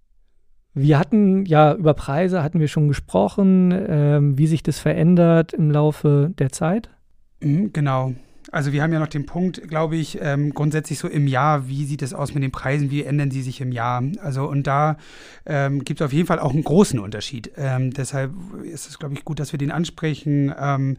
Wir 0.75 0.99
hatten 0.99 1.45
ja 1.45 1.73
über 1.73 1.95
Preise 1.95 2.43
hatten 2.43 2.59
wir 2.59 2.67
schon 2.67 2.87
gesprochen, 2.87 3.73
ähm, 3.75 4.37
wie 4.37 4.45
sich 4.45 4.61
das 4.61 4.77
verändert 4.79 5.53
im 5.53 5.71
Laufe 5.71 6.31
der 6.37 6.51
Zeit. 6.51 6.91
Mhm, 7.41 7.73
genau. 7.73 8.13
Also 8.51 8.71
wir 8.71 8.81
haben 8.81 8.93
ja 8.93 8.99
noch 8.99 9.07
den 9.07 9.25
Punkt, 9.25 9.67
glaube 9.67 9.95
ich, 9.97 10.19
ähm, 10.21 10.53
grundsätzlich 10.53 10.99
so 10.99 11.07
im 11.07 11.27
Jahr, 11.27 11.67
wie 11.67 11.85
sieht 11.85 12.01
es 12.01 12.13
aus 12.13 12.33
mit 12.33 12.43
den 12.43 12.51
Preisen, 12.51 12.91
wie 12.91 13.03
ändern 13.03 13.31
sie 13.31 13.41
sich 13.41 13.61
im 13.61 13.71
Jahr? 13.71 14.03
Also 14.21 14.47
und 14.47 14.67
da 14.67 14.97
ähm, 15.45 15.83
gibt 15.83 16.01
es 16.01 16.05
auf 16.05 16.13
jeden 16.13 16.27
Fall 16.27 16.39
auch 16.39 16.53
einen 16.53 16.63
großen 16.63 16.99
Unterschied. 16.99 17.51
Ähm, 17.57 17.91
deshalb 17.91 18.31
ist 18.63 18.89
es, 18.89 18.99
glaube 18.99 19.15
ich, 19.15 19.25
gut, 19.25 19.39
dass 19.39 19.51
wir 19.51 19.57
den 19.57 19.71
ansprechen. 19.71 20.53
Ähm, 20.57 20.97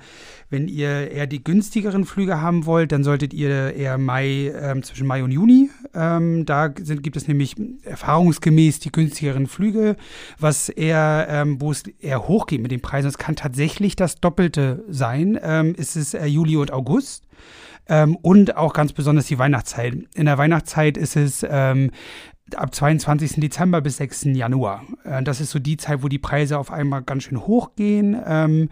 wenn 0.51 0.69
ihr 0.69 1.11
eher 1.11 1.27
die 1.27 1.43
günstigeren 1.43 2.05
Flüge 2.05 2.41
haben 2.41 2.67
wollt, 2.67 2.93
dann 2.93 3.05
solltet 3.05 3.33
ihr 3.33 3.75
eher 3.75 3.99
Mai, 3.99 4.53
ähm, 4.55 4.83
zwischen 4.83 5.07
Mai 5.07 5.23
und 5.23 5.31
Juni. 5.31 5.71
Ähm, 5.95 6.45
da 6.47 6.73
sind, 6.81 7.03
gibt 7.03 7.17
es 7.17 7.29
nämlich 7.29 7.57
erfahrungsgemäß 7.83 8.81
die 8.81 8.93
günstigeren 8.93 9.47
Flüge, 9.47 9.97
was 10.39 10.69
eher, 10.69 11.47
wo 11.59 11.71
es 11.71 11.85
eher 11.99 12.29
hochgeht 12.29 12.61
mit 12.61 12.71
den 12.71 12.81
Preisen. 12.81 13.09
Es 13.09 13.19
kann 13.19 13.37
tatsächlich 13.37 13.97
das 13.97 14.21
Doppelte 14.21 14.85
sein. 14.89 15.35
ist 15.77 15.97
es 15.97 16.15
äh, 16.15 16.27
Juli 16.27 16.57
und 16.57 16.73
August. 16.73 17.25
Ähm, 17.89 18.17
und 18.17 18.57
auch 18.57 18.75
ganz 18.75 18.93
besonders 18.93 19.27
die 19.27 19.39
Weihnachtszeit. 19.39 19.95
In 20.15 20.27
der 20.27 20.39
Weihnachtszeit 20.39 20.97
ist 20.97 21.17
es 21.17 21.45
ähm, 21.49 21.91
ab 22.57 22.75
22. 22.75 23.41
Dezember 23.41 23.81
bis 23.81 23.99
6. 23.99 24.25
Januar. 24.35 24.85
Äh, 25.05 25.23
das 25.23 25.41
ist 25.41 25.51
so 25.51 25.59
die 25.59 25.77
Zeit, 25.77 26.03
wo 26.03 26.09
die 26.09 26.19
Preise 26.19 26.59
auf 26.59 26.71
einmal 26.71 27.03
ganz 27.03 27.25
schön 27.25 27.47
hochgehen. 27.47 28.17
Ähm, 28.27 28.69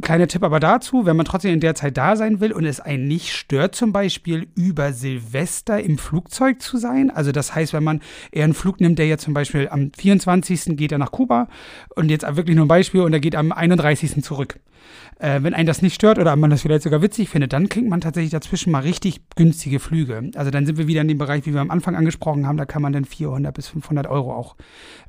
kleiner 0.00 0.28
Tipp 0.28 0.42
aber 0.42 0.60
dazu, 0.60 1.06
wenn 1.06 1.16
man 1.16 1.26
trotzdem 1.26 1.52
in 1.52 1.60
der 1.60 1.74
Zeit 1.74 1.96
da 1.96 2.16
sein 2.16 2.40
will 2.40 2.52
und 2.52 2.64
es 2.64 2.80
einen 2.80 3.08
nicht 3.08 3.32
stört, 3.32 3.74
zum 3.74 3.92
Beispiel 3.92 4.48
über 4.54 4.92
Silvester 4.92 5.80
im 5.80 5.98
Flugzeug 5.98 6.60
zu 6.60 6.76
sein. 6.76 7.10
Also 7.10 7.32
das 7.32 7.54
heißt, 7.54 7.72
wenn 7.72 7.84
man 7.84 8.00
eher 8.32 8.44
einen 8.44 8.54
Flug 8.54 8.80
nimmt, 8.80 8.98
der 8.98 9.08
jetzt 9.08 9.24
zum 9.24 9.34
Beispiel 9.34 9.68
am 9.68 9.92
24. 9.96 10.76
geht 10.76 10.92
er 10.92 10.98
nach 10.98 11.12
Kuba 11.12 11.48
und 11.94 12.10
jetzt 12.10 12.24
wirklich 12.36 12.56
nur 12.56 12.66
ein 12.66 12.68
Beispiel 12.68 13.02
und 13.02 13.12
er 13.12 13.20
geht 13.20 13.36
am 13.36 13.52
31. 13.52 14.22
zurück. 14.22 14.60
Äh, 15.18 15.42
wenn 15.42 15.54
einen 15.54 15.66
das 15.66 15.82
nicht 15.82 15.94
stört 15.94 16.18
oder 16.18 16.34
man 16.36 16.50
das 16.50 16.62
vielleicht 16.62 16.82
sogar 16.82 17.02
witzig 17.02 17.28
findet, 17.28 17.52
dann 17.52 17.68
kriegt 17.68 17.88
man 17.88 18.00
tatsächlich 18.00 18.30
dazwischen 18.30 18.72
mal 18.72 18.80
richtig 18.80 19.20
günstige 19.36 19.78
Flüge. 19.78 20.30
Also 20.34 20.50
dann 20.50 20.64
sind 20.64 20.78
wir 20.78 20.86
wieder 20.86 21.02
in 21.02 21.08
dem 21.08 21.18
Bereich, 21.18 21.44
wie 21.46 21.52
wir 21.52 21.60
am 21.60 21.70
Anfang 21.70 21.94
angesprochen 21.94 22.46
haben, 22.46 22.56
da 22.56 22.64
kann 22.64 22.79
man 22.80 22.92
dann 22.92 23.04
400 23.04 23.54
bis 23.54 23.68
500 23.68 24.06
Euro 24.06 24.32
auch 24.34 24.56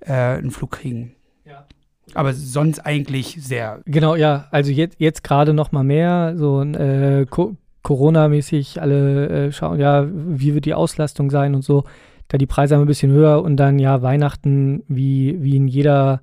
äh, 0.01 0.11
einen 0.11 0.51
Flug 0.51 0.71
kriegen. 0.71 1.15
Ja. 1.45 1.65
Aber 2.13 2.33
sonst 2.33 2.79
eigentlich 2.79 3.37
sehr. 3.39 3.81
Genau, 3.85 4.15
ja. 4.15 4.47
Also 4.51 4.71
jetzt, 4.71 4.99
jetzt 4.99 5.23
gerade 5.23 5.53
noch 5.53 5.71
mal 5.71 5.83
mehr. 5.83 6.33
So 6.35 6.61
äh, 6.61 7.25
Co 7.29 7.55
Corona-mäßig 7.83 8.79
alle 8.79 9.47
äh, 9.47 9.51
schauen, 9.51 9.79
ja, 9.79 10.07
wie 10.07 10.53
wird 10.53 10.65
die 10.65 10.75
Auslastung 10.75 11.31
sein 11.31 11.55
und 11.55 11.63
so. 11.63 11.83
Da 12.27 12.37
die 12.37 12.45
Preise 12.45 12.77
ein 12.77 12.85
bisschen 12.85 13.11
höher 13.11 13.41
und 13.41 13.57
dann 13.57 13.79
ja 13.79 14.03
Weihnachten 14.03 14.83
wie, 14.87 15.41
wie 15.41 15.55
in 15.55 15.67
jeder 15.67 16.21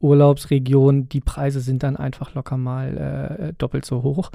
Urlaubsregion, 0.00 1.08
die 1.08 1.20
Preise 1.20 1.60
sind 1.60 1.82
dann 1.82 1.96
einfach 1.96 2.34
locker 2.34 2.56
mal 2.56 2.96
äh, 2.96 3.52
doppelt 3.58 3.84
so 3.84 4.02
hoch. 4.02 4.30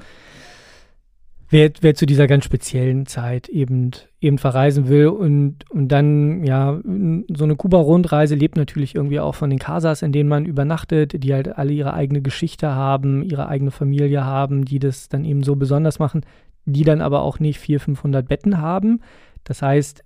Wer, 1.50 1.70
wer 1.80 1.94
zu 1.94 2.06
dieser 2.06 2.26
ganz 2.26 2.44
speziellen 2.44 3.06
Zeit 3.06 3.48
eben, 3.48 3.90
eben 4.20 4.38
verreisen 4.38 4.88
will. 4.88 5.08
Und, 5.08 5.68
und 5.70 5.88
dann, 5.88 6.44
ja, 6.44 6.80
so 6.82 7.44
eine 7.44 7.56
Kuba-Rundreise 7.56 8.36
lebt 8.36 8.56
natürlich 8.56 8.94
irgendwie 8.94 9.20
auch 9.20 9.34
von 9.34 9.50
den 9.50 9.58
Casas, 9.58 10.02
in 10.02 10.12
denen 10.12 10.28
man 10.28 10.46
übernachtet, 10.46 11.22
die 11.22 11.34
halt 11.34 11.58
alle 11.58 11.72
ihre 11.72 11.92
eigene 11.92 12.22
Geschichte 12.22 12.74
haben, 12.74 13.22
ihre 13.22 13.48
eigene 13.48 13.72
Familie 13.72 14.24
haben, 14.24 14.64
die 14.64 14.78
das 14.78 15.08
dann 15.08 15.24
eben 15.24 15.42
so 15.42 15.56
besonders 15.56 15.98
machen, 15.98 16.22
die 16.64 16.84
dann 16.84 17.00
aber 17.00 17.22
auch 17.22 17.40
nicht 17.40 17.58
400, 17.58 17.84
500 17.84 18.28
Betten 18.28 18.58
haben. 18.58 19.00
Das 19.44 19.62
heißt, 19.62 20.04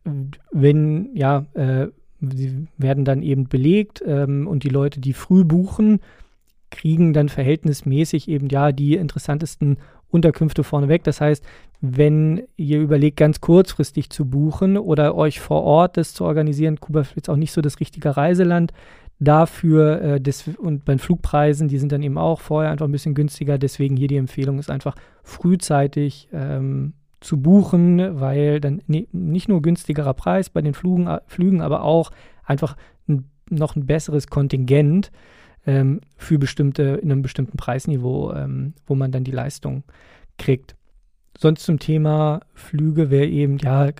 wenn, 0.52 1.10
ja, 1.14 1.44
äh, 1.54 1.88
sie 2.20 2.66
werden 2.78 3.04
dann 3.04 3.22
eben 3.22 3.48
belegt 3.48 4.02
ähm, 4.06 4.46
und 4.46 4.64
die 4.64 4.70
Leute, 4.70 5.00
die 5.00 5.12
früh 5.12 5.44
buchen, 5.44 6.00
kriegen 6.70 7.12
dann 7.12 7.28
verhältnismäßig 7.28 8.28
eben 8.28 8.48
ja 8.48 8.72
die 8.72 8.94
interessantesten 8.94 9.78
Unterkünfte 10.14 10.62
vorneweg. 10.62 11.02
Das 11.04 11.20
heißt, 11.20 11.44
wenn 11.80 12.44
ihr 12.56 12.80
überlegt, 12.80 13.16
ganz 13.16 13.40
kurzfristig 13.40 14.10
zu 14.10 14.24
buchen 14.26 14.78
oder 14.78 15.16
euch 15.16 15.40
vor 15.40 15.64
Ort 15.64 15.96
das 15.96 16.14
zu 16.14 16.24
organisieren, 16.24 16.78
Kuba 16.80 17.00
ist 17.00 17.16
jetzt 17.16 17.28
auch 17.28 17.36
nicht 17.36 17.52
so 17.52 17.60
das 17.60 17.80
richtige 17.80 18.16
Reiseland 18.16 18.72
dafür 19.18 20.00
äh, 20.00 20.20
des, 20.20 20.48
und 20.56 20.84
bei 20.84 20.96
Flugpreisen, 20.98 21.68
die 21.68 21.78
sind 21.78 21.92
dann 21.92 22.02
eben 22.02 22.18
auch 22.18 22.40
vorher 22.40 22.70
einfach 22.70 22.86
ein 22.86 22.92
bisschen 22.92 23.14
günstiger. 23.14 23.58
Deswegen 23.58 23.96
hier 23.96 24.08
die 24.08 24.16
Empfehlung 24.16 24.58
ist 24.58 24.70
einfach 24.70 24.94
frühzeitig 25.22 26.28
ähm, 26.32 26.94
zu 27.20 27.40
buchen, 27.40 28.20
weil 28.20 28.60
dann 28.60 28.82
ne, 28.86 29.06
nicht 29.12 29.48
nur 29.48 29.62
günstigerer 29.62 30.14
Preis 30.14 30.48
bei 30.48 30.62
den 30.62 30.74
Flügen, 30.74 31.06
äh, 31.06 31.20
Flügen 31.26 31.60
aber 31.60 31.82
auch 31.82 32.10
einfach 32.44 32.76
ein, 33.08 33.24
noch 33.50 33.76
ein 33.76 33.86
besseres 33.86 34.28
Kontingent 34.28 35.10
ähm, 35.66 36.00
für 36.16 36.38
bestimmte, 36.38 36.82
in 37.02 37.10
einem 37.10 37.22
bestimmten 37.22 37.56
Preisniveau, 37.56 38.32
ähm, 38.32 38.74
wo 38.86 38.94
man 38.94 39.12
dann 39.12 39.24
die 39.24 39.30
Leistung 39.30 39.84
kriegt. 40.38 40.76
Sonst 41.36 41.64
zum 41.64 41.78
Thema 41.78 42.40
Flüge 42.54 43.10
wäre 43.10 43.26
eben, 43.26 43.58
ja, 43.58 43.90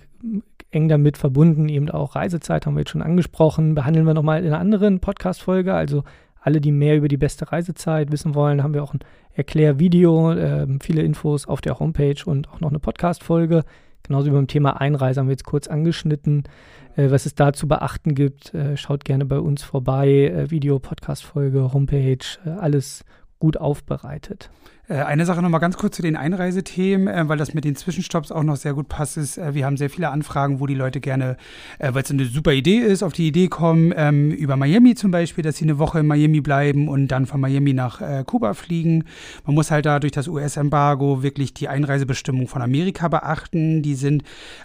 eng 0.71 0.89
damit 0.89 1.17
verbunden, 1.17 1.69
eben 1.69 1.89
auch 1.89 2.15
Reisezeit, 2.15 2.65
haben 2.65 2.75
wir 2.75 2.81
jetzt 2.81 2.91
schon 2.91 3.01
angesprochen, 3.01 3.75
behandeln 3.75 4.05
wir 4.05 4.13
nochmal 4.13 4.41
in 4.41 4.47
einer 4.47 4.59
anderen 4.59 4.99
Podcast-Folge. 4.99 5.73
Also 5.73 6.03
alle, 6.41 6.61
die 6.61 6.71
mehr 6.71 6.97
über 6.97 7.07
die 7.07 7.17
beste 7.17 7.51
Reisezeit 7.51 8.11
wissen 8.11 8.35
wollen, 8.35 8.61
haben 8.61 8.73
wir 8.73 8.83
auch 8.83 8.93
ein 8.93 8.99
Erklärvideo, 9.33 10.33
äh, 10.33 10.67
viele 10.81 11.01
Infos 11.01 11.47
auf 11.47 11.61
der 11.61 11.79
Homepage 11.79 12.23
und 12.25 12.49
auch 12.49 12.59
noch 12.59 12.69
eine 12.69 12.79
Podcast-Folge. 12.79 13.63
Genauso 14.07 14.27
wie 14.27 14.35
beim 14.35 14.47
Thema 14.47 14.79
Einreise 14.81 15.19
haben 15.19 15.27
wir 15.27 15.33
jetzt 15.33 15.45
kurz 15.45 15.67
angeschnitten. 15.67 16.43
Äh, 16.95 17.11
was 17.11 17.25
es 17.25 17.35
da 17.35 17.53
zu 17.53 17.67
beachten 17.67 18.15
gibt, 18.15 18.53
äh, 18.53 18.77
schaut 18.77 19.05
gerne 19.05 19.25
bei 19.25 19.39
uns 19.39 19.63
vorbei. 19.63 20.07
Äh, 20.09 20.51
Video, 20.51 20.79
Podcast-Folge, 20.79 21.73
Homepage, 21.73 22.25
äh, 22.45 22.49
alles 22.49 23.03
gut 23.39 23.57
aufbereitet. 23.57 24.49
Äh, 24.87 24.97
eine 24.97 25.25
Sache 25.25 25.41
noch 25.41 25.49
mal 25.49 25.57
ganz 25.57 25.77
kurz 25.77 25.95
zu 25.95 26.03
den 26.03 26.15
Einreisethemen, 26.15 27.07
äh, 27.07 27.27
weil 27.27 27.37
das 27.37 27.55
mit 27.55 27.65
den 27.65 27.75
Zwischenstopps 27.75 28.31
auch 28.31 28.43
noch 28.43 28.55
sehr 28.55 28.73
gut 28.73 28.87
passt. 28.87 29.17
Ist, 29.17 29.37
äh, 29.37 29.55
wir 29.55 29.65
haben 29.65 29.77
sehr 29.77 29.89
viele 29.89 30.09
Anfragen, 30.09 30.59
wo 30.59 30.67
die 30.67 30.75
Leute 30.75 30.99
gerne, 30.99 31.37
weil 31.79 32.03
es 32.03 32.11
eine 32.11 32.25
super 32.25 32.53
Idee 32.53 32.77
ist, 32.77 33.03
auf 33.03 33.13
die 33.13 33.27
Idee 33.27 33.47
kommen, 33.47 33.93
ähm, 33.95 34.31
über 34.31 34.55
Miami 34.57 34.95
zum 34.95 35.11
Beispiel, 35.11 35.43
dass 35.43 35.57
sie 35.57 35.65
eine 35.65 35.79
Woche 35.79 35.99
in 35.99 36.07
Miami 36.07 36.41
bleiben 36.41 36.87
und 36.87 37.07
dann 37.07 37.25
von 37.25 37.41
Miami 37.41 37.73
nach 37.73 38.01
Kuba 38.25 38.53
fliegen. 38.53 39.05
Man 39.45 39.55
muss 39.55 39.71
halt 39.71 39.85
da 39.85 39.99
durch 39.99 40.11
das 40.11 40.27
US-Embargo 40.27 41.23
wirklich 41.23 41.53
die 41.53 41.67
Einreisebestimmungen 41.67 42.47
von 42.47 42.61
Amerika 42.61 43.07
beachten. 43.07 43.81
Die 43.81 43.95
sind 43.95 44.23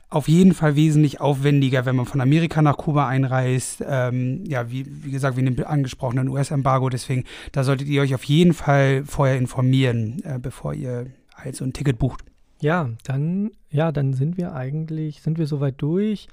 auf 0.09 0.29
jeden 0.29 0.55
Fall 0.55 0.77
wesentlich 0.77 1.21
aufwendiger, 1.21 1.87
wenn 1.87 1.97
man 1.97 2.07
von 2.07 2.21
Amerika 2.21 2.63
nach 2.63 2.77
Kuba 2.77 3.09
einreist. 3.09 3.83
Ähm, 3.87 4.45
ja, 4.47 4.71
wie, 4.71 4.87
wie 4.87 5.11
gesagt, 5.11 5.37
wie 5.37 5.41
in 5.41 5.55
dem 5.55 5.67
angesprochenen 5.67 6.29
US-Embargo. 6.29 6.89
Deswegen, 6.89 7.25
da 7.53 7.65
solltet 7.65 7.89
ihr 7.89 8.03
euch 8.03 8.15
auf 8.15 8.25
jeden 8.25 8.55
Fall 8.55 9.05
vorher 9.07 9.37
informieren 9.37 10.10
äh, 10.25 10.39
bevor 10.41 10.75
ihr 10.75 11.07
halt 11.35 11.57
so 11.57 11.65
ein 11.65 11.73
Ticket 11.73 11.99
bucht. 11.99 12.25
Ja, 12.61 12.91
dann, 13.05 13.53
ja, 13.71 13.91
dann 13.93 14.13
sind 14.13 14.37
wir 14.37 14.55
eigentlich, 14.55 15.23
sind 15.23 15.39
wir 15.39 15.47
soweit 15.47 15.81
durch. 15.81 16.29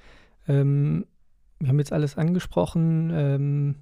Ähm, 0.46 1.06
wir 1.58 1.68
haben 1.68 1.78
jetzt 1.78 1.92
alles 1.92 2.16
angesprochen. 2.18 3.10
Ähm, 3.12 3.74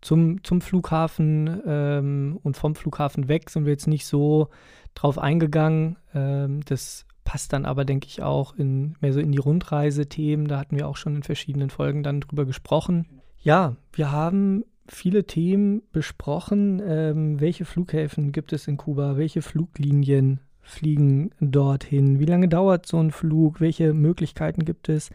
zum, 0.00 0.42
zum 0.42 0.60
Flughafen 0.60 1.62
ähm, 1.64 2.38
und 2.42 2.56
vom 2.56 2.74
Flughafen 2.74 3.28
weg 3.28 3.50
sind 3.50 3.64
wir 3.64 3.72
jetzt 3.72 3.86
nicht 3.86 4.04
so 4.04 4.48
drauf 4.94 5.16
eingegangen. 5.16 5.96
Ähm, 6.12 6.60
das 6.64 7.06
passt 7.24 7.52
dann 7.52 7.64
aber, 7.64 7.84
denke 7.84 8.08
ich, 8.08 8.20
auch 8.20 8.56
in, 8.56 8.96
mehr 9.00 9.12
so 9.12 9.20
in 9.20 9.30
die 9.30 9.38
Rundreisethemen. 9.38 10.48
Da 10.48 10.58
hatten 10.58 10.76
wir 10.76 10.88
auch 10.88 10.96
schon 10.96 11.14
in 11.16 11.22
verschiedenen 11.22 11.70
Folgen 11.70 12.02
dann 12.02 12.20
drüber 12.20 12.44
gesprochen. 12.44 13.06
Ja, 13.38 13.76
wir 13.92 14.10
haben 14.10 14.64
viele 14.88 15.24
Themen 15.24 15.82
besprochen. 15.92 16.82
Ähm, 16.84 17.40
welche 17.40 17.64
Flughäfen 17.64 18.32
gibt 18.32 18.52
es 18.52 18.68
in 18.68 18.76
Kuba? 18.76 19.16
Welche 19.16 19.42
Fluglinien 19.42 20.40
fliegen 20.60 21.30
dorthin? 21.40 22.18
Wie 22.20 22.24
lange 22.24 22.48
dauert 22.48 22.86
so 22.86 22.98
ein 22.98 23.10
Flug? 23.10 23.60
Welche 23.60 23.94
Möglichkeiten 23.94 24.64
gibt 24.64 24.88
es 24.88 25.10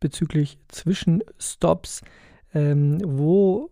bezüglich 0.00 0.58
Zwischenstops? 0.68 2.02
Ähm, 2.54 2.98
wo 3.04 3.70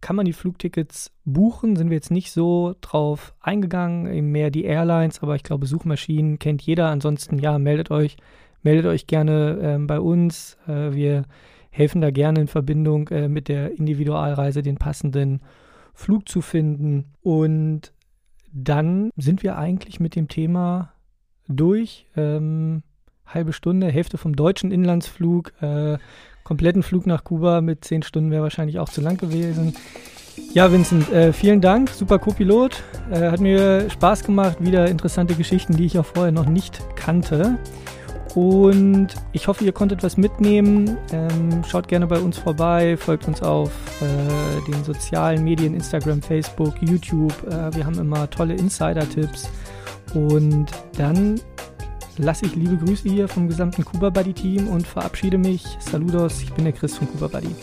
kann 0.00 0.16
man 0.16 0.26
die 0.26 0.32
Flugtickets 0.32 1.12
buchen? 1.24 1.76
Sind 1.76 1.90
wir 1.90 1.96
jetzt 1.96 2.10
nicht 2.10 2.32
so 2.32 2.74
drauf 2.80 3.34
eingegangen, 3.40 4.32
mehr 4.32 4.50
die 4.50 4.64
Airlines, 4.64 5.22
aber 5.22 5.36
ich 5.36 5.44
glaube, 5.44 5.66
Suchmaschinen 5.66 6.38
kennt 6.38 6.62
jeder. 6.62 6.88
Ansonsten, 6.88 7.38
ja, 7.38 7.58
meldet 7.58 7.90
euch, 7.90 8.16
meldet 8.62 8.86
euch 8.86 9.06
gerne 9.06 9.58
ähm, 9.62 9.86
bei 9.86 10.00
uns. 10.00 10.58
Äh, 10.66 10.92
wir 10.92 11.24
helfen 11.72 12.00
da 12.00 12.10
gerne 12.10 12.42
in 12.42 12.46
Verbindung 12.46 13.08
äh, 13.08 13.28
mit 13.28 13.48
der 13.48 13.76
Individualreise 13.76 14.62
den 14.62 14.76
passenden 14.76 15.40
Flug 15.94 16.28
zu 16.28 16.42
finden. 16.42 17.06
Und 17.22 17.92
dann 18.52 19.10
sind 19.16 19.42
wir 19.42 19.58
eigentlich 19.58 19.98
mit 19.98 20.14
dem 20.14 20.28
Thema 20.28 20.92
durch. 21.48 22.06
Ähm, 22.14 22.82
halbe 23.26 23.54
Stunde, 23.54 23.88
Hälfte 23.88 24.18
vom 24.18 24.36
deutschen 24.36 24.70
Inlandsflug, 24.70 25.52
äh, 25.62 25.96
kompletten 26.44 26.82
Flug 26.82 27.06
nach 27.06 27.24
Kuba 27.24 27.62
mit 27.62 27.84
zehn 27.84 28.02
Stunden 28.02 28.30
wäre 28.30 28.42
wahrscheinlich 28.42 28.78
auch 28.78 28.90
zu 28.90 29.00
lang 29.00 29.16
gewesen. 29.16 29.74
Ja, 30.52 30.70
Vincent, 30.70 31.10
äh, 31.10 31.32
vielen 31.32 31.62
Dank, 31.62 31.88
super 31.88 32.18
Co-Pilot. 32.18 32.82
Äh, 33.10 33.30
hat 33.30 33.40
mir 33.40 33.88
Spaß 33.88 34.24
gemacht, 34.24 34.58
wieder 34.60 34.88
interessante 34.88 35.34
Geschichten, 35.34 35.76
die 35.76 35.86
ich 35.86 35.98
auch 35.98 36.06
vorher 36.06 36.32
noch 36.32 36.46
nicht 36.46 36.82
kannte. 36.96 37.58
Und 38.34 39.08
ich 39.32 39.46
hoffe, 39.46 39.64
ihr 39.64 39.72
konntet 39.72 40.02
was 40.02 40.16
mitnehmen. 40.16 40.96
Ähm, 41.12 41.62
schaut 41.68 41.88
gerne 41.88 42.06
bei 42.06 42.18
uns 42.18 42.38
vorbei, 42.38 42.96
folgt 42.96 43.28
uns 43.28 43.42
auf 43.42 43.70
äh, 44.00 44.70
den 44.70 44.82
sozialen 44.84 45.44
Medien, 45.44 45.74
Instagram, 45.74 46.22
Facebook, 46.22 46.74
YouTube. 46.80 47.34
Äh, 47.46 47.74
wir 47.74 47.84
haben 47.84 47.98
immer 47.98 48.28
tolle 48.30 48.54
Insider-Tipps. 48.54 49.50
Und 50.14 50.66
dann 50.96 51.40
lasse 52.18 52.46
ich 52.46 52.54
liebe 52.54 52.76
Grüße 52.76 53.08
hier 53.08 53.28
vom 53.28 53.48
gesamten 53.48 53.84
Kuba 53.84 54.10
Buddy 54.10 54.32
Team 54.32 54.68
und 54.68 54.86
verabschiede 54.86 55.38
mich. 55.38 55.64
Saludos, 55.80 56.42
ich 56.42 56.52
bin 56.52 56.64
der 56.64 56.72
Chris 56.72 56.96
von 56.96 57.08
Kuba 57.08 57.28
Buddy. 57.28 57.54